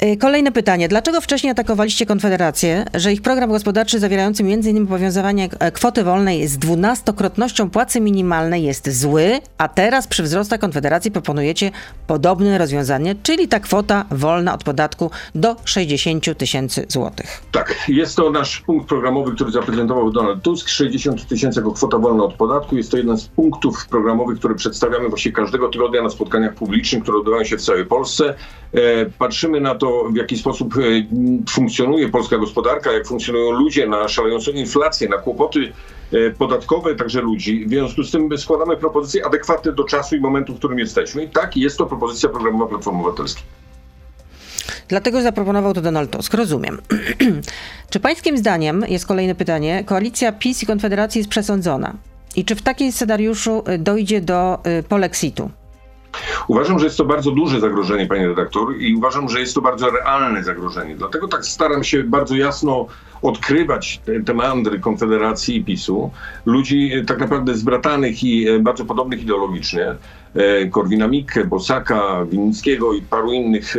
[0.03, 0.87] Y, Kolejne pytanie.
[0.87, 4.87] Dlaczego wcześniej atakowaliście Konfederację, że ich program gospodarczy zawierający m.in.
[4.87, 11.11] powiązywanie e, kwoty wolnej z dwunastokrotnością płacy minimalnej jest zły, a teraz przy wzrostach Konfederacji
[11.11, 11.71] proponujecie
[12.07, 17.41] podobne rozwiązanie, czyli ta kwota wolna od podatku do 60 tysięcy złotych.
[17.51, 20.69] Tak, jest to nasz punkt programowy, który zaprezentował Donald Tusk.
[20.69, 22.77] 60 tysięcy jako kwota wolna od podatku.
[22.77, 27.17] Jest to jeden z punktów programowych, który przedstawiamy właśnie każdego tygodnia na spotkaniach publicznych, które
[27.17, 28.35] odbywają się w całej Polsce.
[28.77, 30.79] E, patrzymy na to, w jaki sposób e,
[31.49, 35.71] funkcjonuje polska gospodarka, jak funkcjonują ludzie na szalejącą inflację, na kłopoty
[36.11, 37.65] e, podatkowe także ludzi.
[37.65, 41.23] W związku z tym składamy propozycje adekwatne do czasu i momentu, w którym jesteśmy.
[41.23, 43.43] I tak, jest to propozycja programowa Platformy Obywatelskiej.
[44.87, 46.33] Dlatego zaproponował to Donald Tusk.
[46.33, 46.81] Rozumiem.
[47.91, 51.93] czy pańskim zdaniem, jest kolejne pytanie, koalicja PiS i Konfederacji jest przesądzona?
[52.35, 54.59] I czy w takim scenariuszu dojdzie do
[54.89, 55.49] polexitu?
[56.47, 59.89] Uważam, że jest to bardzo duże zagrożenie, panie redaktor, i uważam, że jest to bardzo
[59.89, 60.95] realne zagrożenie.
[60.95, 62.87] Dlatego tak staram się bardzo jasno
[63.21, 66.11] odkrywać te, te mandry Konfederacji i PiSu,
[66.45, 69.95] ludzi e, tak naprawdę zbratanych i e, bardzo podobnych ideologicznie,
[70.35, 73.75] e, Korwina Mikke, Bosaka, Winnickiego i paru innych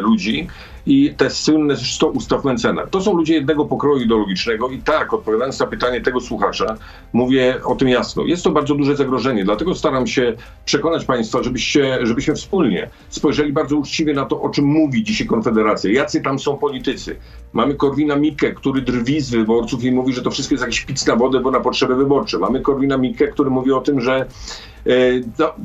[0.00, 0.48] ludzi,
[0.86, 2.86] i te słynne 100 ustaw Mencena.
[2.86, 6.76] To są ludzie jednego pokroju ideologicznego i tak, odpowiadając na pytanie tego słuchacza,
[7.12, 8.24] mówię o tym jasno.
[8.24, 13.76] Jest to bardzo duże zagrożenie, dlatego staram się przekonać Państwa, żebyście, żebyśmy wspólnie spojrzeli bardzo
[13.76, 15.92] uczciwie na to, o czym mówi dzisiaj Konfederacja.
[15.92, 17.16] Jacy tam są politycy.
[17.52, 21.06] Mamy Korwina Mikke, który drwi z wyborców i mówi, że to wszystko jest jakiś pic
[21.06, 22.38] na wodę, bo na potrzeby wyborcze.
[22.38, 24.26] Mamy Korwina Mikke, który mówi o tym, że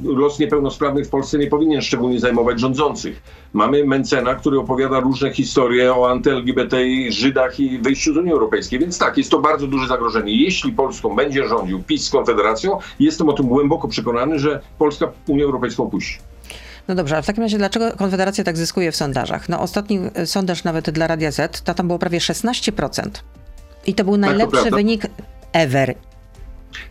[0.04, 3.22] los niepełnosprawnych w Polsce nie powinien szczególnie zajmować rządzących.
[3.54, 6.78] Mamy Mencena, który opowiada różne historie o anty-LGBT,
[7.10, 8.80] Żydach i wyjściu z Unii Europejskiej.
[8.80, 10.44] Więc tak, jest to bardzo duże zagrożenie.
[10.44, 15.44] Jeśli Polską będzie rządził PiS z Konfederacją, jestem o tym głęboko przekonany, że Polska Unię
[15.44, 16.18] Europejską opuści.
[16.88, 19.50] No dobrze, a w takim razie dlaczego Konfederacja tak zyskuje w sondażach?
[19.50, 23.10] No ostatni y, sondaż nawet dla Radia Z, to tam było prawie 16%.
[23.88, 24.78] I to był najlepszy prawda.
[24.78, 25.02] wynik
[25.54, 25.96] ever.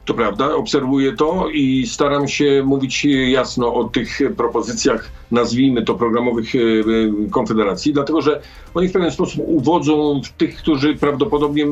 [0.05, 6.55] To prawda, obserwuję to i staram się mówić jasno o tych propozycjach, nazwijmy to programowych
[6.55, 8.41] e, e, Konfederacji, dlatego że
[8.75, 11.67] oni w pewien sposób uwodzą tych, którzy prawdopodobnie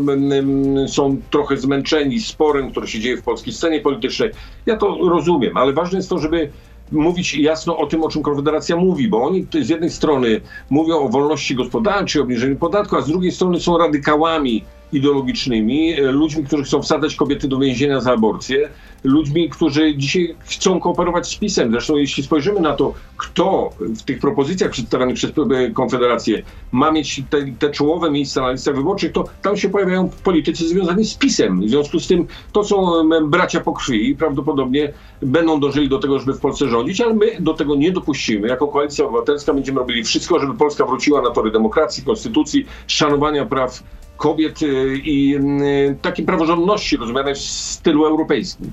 [0.88, 4.30] są trochę zmęczeni sporem, który się dzieje w polskiej scenie politycznej.
[4.66, 6.50] Ja to rozumiem, ale ważne jest to, żeby
[6.92, 10.40] mówić jasno o tym, o czym Konfederacja mówi, bo oni z jednej strony
[10.70, 14.64] mówią o wolności gospodarczej, obniżeniu podatku, a z drugiej strony są radykałami
[14.94, 18.68] ideologicznymi, e, ludźmi, którzy chcą wsadzać kobiety do więzienia za aborcję,
[19.04, 21.70] ludźmi, którzy dzisiaj chcą kooperować z PiSem.
[21.70, 27.22] Zresztą jeśli spojrzymy na to, kto w tych propozycjach przedstawionych przez e, Konfederację ma mieć
[27.30, 31.60] te, te czołowe miejsca na listach wyborczych, to tam się pojawiają politycy związani z PiSem.
[31.60, 36.18] W związku z tym to są bracia po krwi i prawdopodobnie będą dążyli do tego,
[36.18, 38.48] żeby w Polsce rządzić, ale my do tego nie dopuścimy.
[38.48, 43.82] Jako Koalicja Obywatelska będziemy robili wszystko, żeby Polska wróciła na tory demokracji, konstytucji, szanowania praw
[44.16, 48.72] kobiet y, i y, takiej praworządności rozumianej w stylu europejskim.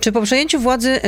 [0.00, 1.00] Czy po przejęciu władzy y,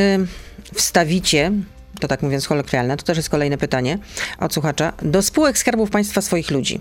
[0.75, 1.53] wstawicie,
[2.01, 3.98] to tak mówiąc kolokwialne, to też jest kolejne pytanie
[4.38, 6.81] od słuchacza, do spółek skarbów państwa swoich ludzi?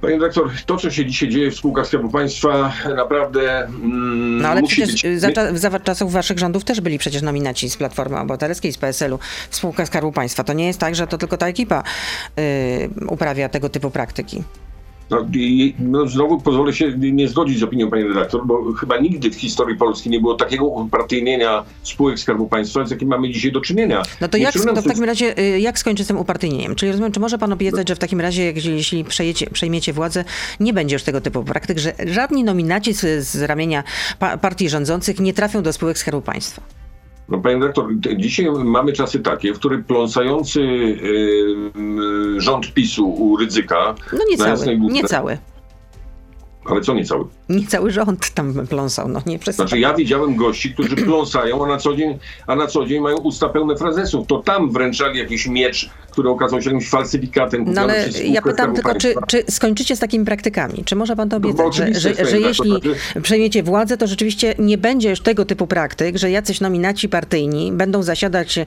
[0.00, 4.60] Panie dyrektor, to co się dzisiaj dzieje w spółkach Skarbu Państwa naprawdę mm, No ale
[4.60, 5.20] musi przecież być...
[5.20, 9.18] za, za czasów waszych rządów też byli przecież nominaci z Platformy Obywatelskiej, z PSL-u
[9.50, 10.44] w spółkach Skarbu Państwa.
[10.44, 11.82] To nie jest tak, że to tylko ta ekipa
[12.38, 14.42] y, uprawia tego typu praktyki.
[15.10, 19.30] No, i- no, znowu pozwolę się nie zgodzić z opinią pani redaktor, bo chyba nigdy
[19.30, 23.60] w historii Polski nie było takiego upartyjnienia spółek Skarbu Państwa, z jakim mamy dzisiaj do
[23.60, 24.02] czynienia.
[24.20, 26.74] No to Nie jak, to w takim razie, y, jak skończy z tym upartyjnieniem?
[26.74, 30.24] Czyli rozumiem, czy może pan obiecać, że w takim razie, jak- jeśli przejecie, przejmiecie władzę,
[30.60, 33.84] nie będzie już tego typu praktyk, że żadni nominaci z, z ramienia
[34.18, 36.62] pa, partii rządzących nie trafią do spółek Skarbu Państwa?
[37.30, 40.64] No, panie dyrektor, dzisiaj mamy czasy takie, w których pląsający y,
[42.36, 43.94] y, rząd PiSu u Rydzyka...
[44.12, 45.38] No na niecały, Jasnej Górze- niecały.
[46.64, 47.24] Ale co niecały?
[47.48, 51.76] Niecały rząd tam pląsał, no nie przez Znaczy ja widziałem gości, którzy pląsają, a na
[51.76, 54.26] co dzień, a na co dzień mają usta pełne frazesów.
[54.26, 57.64] To tam wręczali jakiś miecz, który okazał się jakimś falsyfikatem.
[57.72, 60.84] No ale ja pytam tylko, czy, czy skończycie z takimi praktykami?
[60.84, 63.96] Czy może pan to No, obiecać, że, że, że że tak, jeśli znaczy- przejmiecie władzę,
[63.96, 68.58] to rzeczywiście nie będzie już tego typu praktyk, że jacyś nominaci partyjni będą zasiadać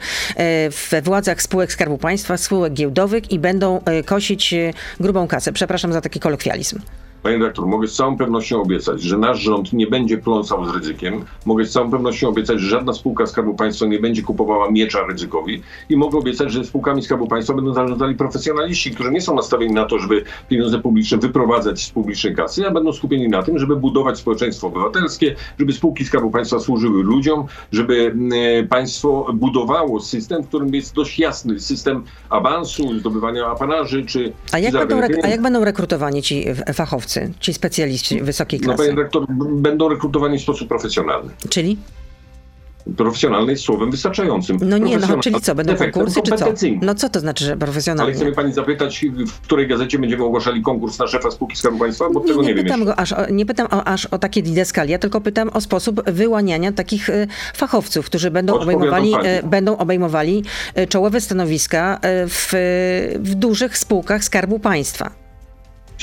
[0.91, 5.53] we władzach spółek Skarbu Państwa, spółek giełdowych i będą e, kosić e, grubą kasę.
[5.53, 6.79] Przepraszam za taki kolokwializm.
[7.23, 11.25] Panie dyrektor, mogę z całą pewnością obiecać, że nasz rząd nie będzie pląsał z ryzykiem.
[11.45, 15.61] Mogę z całą pewnością obiecać, że żadna spółka Skarbu Państwa nie będzie kupowała miecza ryzykowi.
[15.89, 19.85] I mogę obiecać, że spółkami Skarbu Państwa będą zarządzali profesjonaliści, którzy nie są nastawieni na
[19.85, 24.17] to, żeby pieniądze publiczne wyprowadzać z publicznej kasy, a będą skupieni na tym, żeby budować
[24.17, 28.15] społeczeństwo obywatelskie, żeby spółki Skarbu Państwa służyły ludziom, żeby
[28.59, 34.59] e, państwo budowało system, w którym jest dość jasny system awansu, zdobywania apanarzy, czy A
[34.59, 36.73] jak, będą, a jak będą rekrutowani ci e,
[37.39, 38.83] ci specjaliści wysokiej No, klasy?
[38.83, 41.29] panie dyrektor, b- będą rekrutowani w sposób profesjonalny.
[41.49, 41.77] Czyli?
[42.97, 44.57] Profesjonalny jest słowem wystarczającym.
[44.61, 46.45] No nie, no Profesjonalny czyli co, będą konkursy czy co?
[46.81, 48.13] No co to znaczy, że Ale profesjonalnie?
[48.13, 52.05] chce mnie pani zapytać, w której gazecie będziemy ogłaszali konkurs na szefa spółki Skarbu Państwa?
[52.13, 54.17] Bo Nie, tego nie, nie wiem pytam go aż o, nie pytam o, aż o
[54.19, 59.77] takie didaskalia, tylko pytam o sposób wyłaniania takich e, fachowców, którzy będą obejmowali, e, będą
[59.77, 60.43] obejmowali
[60.75, 62.49] e, czołowe stanowiska w,
[63.19, 65.22] w dużych spółkach Skarbu Państwa.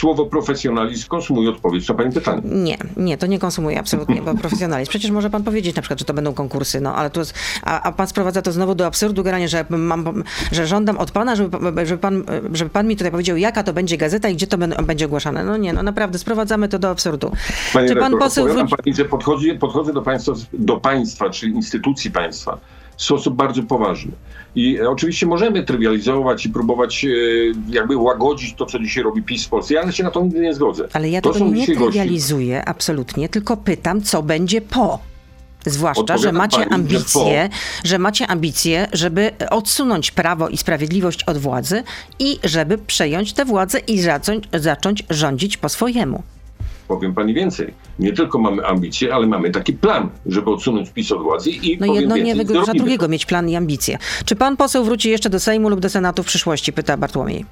[0.01, 2.43] Słowo profesjonalizm konsumuje odpowiedź na pani pytanie.
[2.45, 4.91] Nie, nie, to nie konsumuję absolutnie, bo profesjonalizm.
[4.91, 7.83] Przecież może pan powiedzieć na przykład, że to będą konkursy, no ale to jest, a,
[7.83, 11.87] a pan sprowadza to znowu do absurdu, generalnie, że mam, że żądam od pana, żeby,
[11.87, 15.07] żeby, pan, żeby pan mi tutaj powiedział, jaka to będzie gazeta i gdzie to będzie
[15.07, 15.45] ogłaszane.
[15.45, 17.33] No nie, no naprawdę, sprowadzamy to do absurdu.
[17.73, 18.77] Panie Czy pan redaktor, poseł wróci...
[18.77, 22.59] pani, że podchodzi, podchodzę do państwa, do państwa, czyli instytucji państwa
[23.01, 24.13] w sposób bardzo poważny.
[24.55, 27.09] I oczywiście możemy trywializować i próbować e,
[27.69, 30.55] jakby łagodzić to, co dzisiaj robi PiS w Polsce, ale się na to nigdy nie
[30.55, 30.89] zgodzę.
[30.93, 34.99] Ale ja To tego nie dzisiaj gości- trywializuję absolutnie, tylko pytam, co będzie po.
[35.67, 37.49] Zwłaszcza, że macie pani, że ambicje,
[37.85, 41.83] że macie ambicje, żeby odsunąć prawo i sprawiedliwość od władzy
[42.19, 46.23] i żeby przejąć tę władzę i zacząć, zacząć rządzić po swojemu.
[46.91, 47.75] Powiem pani więcej.
[47.99, 51.87] Nie tylko mamy ambicje, ale mamy taki plan, żeby odsunąć PiS od władzy i No
[51.87, 53.99] jedno nie więcej, wyklucza zrobimy drugiego, mieć plan i ambicje.
[54.25, 57.45] Czy pan poseł wróci jeszcze do Sejmu lub do Senatu w przyszłości, pyta Bartłomiej.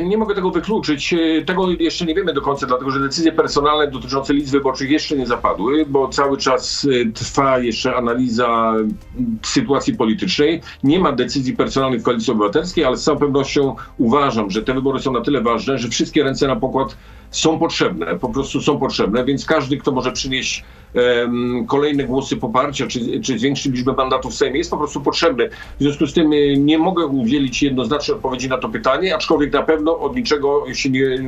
[0.00, 1.12] E, Nie mogę tego wykluczyć.
[1.14, 5.16] E, Tego jeszcze nie wiemy do końca, dlatego że decyzje personalne dotyczące list wyborczych jeszcze
[5.16, 8.94] nie zapadły, bo cały czas e, trwa jeszcze analiza m,
[9.42, 10.60] sytuacji politycznej.
[10.84, 15.00] Nie ma decyzji personalnych w Koalicji Obywatelskiej, ale z całą pewnością uważam, że te wybory
[15.00, 16.96] są na tyle ważne, że wszystkie ręce na pokład
[17.30, 20.64] są potrzebne, po prostu są potrzebne, więc każdy, kto może przynieść
[20.94, 25.48] em, kolejne głosy poparcia, czy, czy zwiększyć liczbę mandatów w Sejmie, jest po prostu potrzebny.
[25.48, 29.62] W związku z tym e, nie mogę udzielić jednoznacznej odpowiedzi na to pytanie, aczkolwiek na
[29.62, 31.18] pewno od niczego się nie,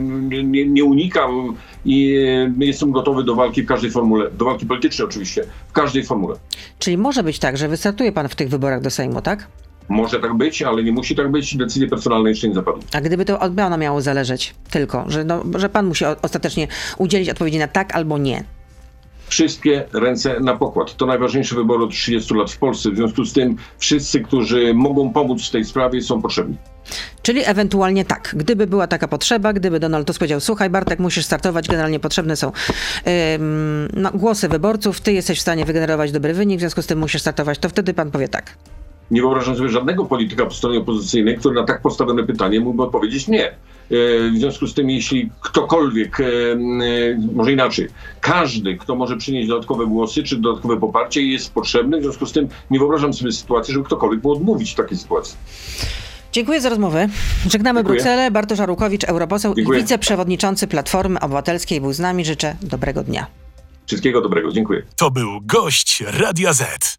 [0.42, 2.16] nie, nie unikam i
[2.60, 6.36] e, jestem gotowy do walki w każdej formule, do walki politycznej oczywiście, w każdej formule.
[6.78, 9.46] Czyli może być tak, że wystartuje pan w tych wyborach do Sejmu, tak?
[9.88, 11.56] Może tak być, ale nie musi tak być.
[11.56, 12.82] Decyzje personalne jeszcze nie zapadły.
[12.92, 16.68] A gdyby to od pana miało zależeć tylko, że, no, że pan musi ostatecznie
[16.98, 18.44] udzielić odpowiedzi na tak albo nie.
[19.28, 20.96] Wszystkie ręce na pokład.
[20.96, 22.90] To najważniejsze wybory od 30 lat w Polsce.
[22.90, 26.56] W związku z tym wszyscy, którzy mogą pomóc w tej sprawie, są potrzebni.
[27.22, 31.68] Czyli ewentualnie tak, gdyby była taka potrzeba, gdyby Donald Tusk powiedział, słuchaj Bartek, musisz startować,
[31.68, 32.52] generalnie potrzebne są
[33.34, 36.98] ym, no, głosy wyborców, ty jesteś w stanie wygenerować dobry wynik, w związku z tym
[36.98, 38.56] musisz startować, to wtedy pan powie tak.
[39.10, 43.28] Nie wyobrażam sobie żadnego polityka po stronie opozycyjnej, który na tak postawione pytanie mógłby odpowiedzieć
[43.28, 43.46] nie.
[43.46, 43.54] E,
[44.34, 46.56] W związku z tym, jeśli ktokolwiek, e, e,
[47.34, 47.88] może inaczej,
[48.20, 52.00] każdy, kto może przynieść dodatkowe głosy czy dodatkowe poparcie, jest potrzebny.
[52.00, 55.36] W związku z tym nie wyobrażam sobie sytuacji, żeby ktokolwiek mógł odmówić w takiej sytuacji.
[56.32, 57.08] Dziękuję za rozmowę.
[57.50, 57.94] Żegnamy Dziękuję.
[57.96, 58.30] Brukselę.
[58.30, 59.78] Bartosz Arłukowicz, europoseł Dziękuję.
[59.78, 62.24] i wiceprzewodniczący Platformy Obywatelskiej był z nami.
[62.24, 63.26] Życzę dobrego dnia.
[63.86, 64.52] Wszystkiego dobrego.
[64.52, 64.82] Dziękuję.
[64.96, 66.98] To był gość Radia Z.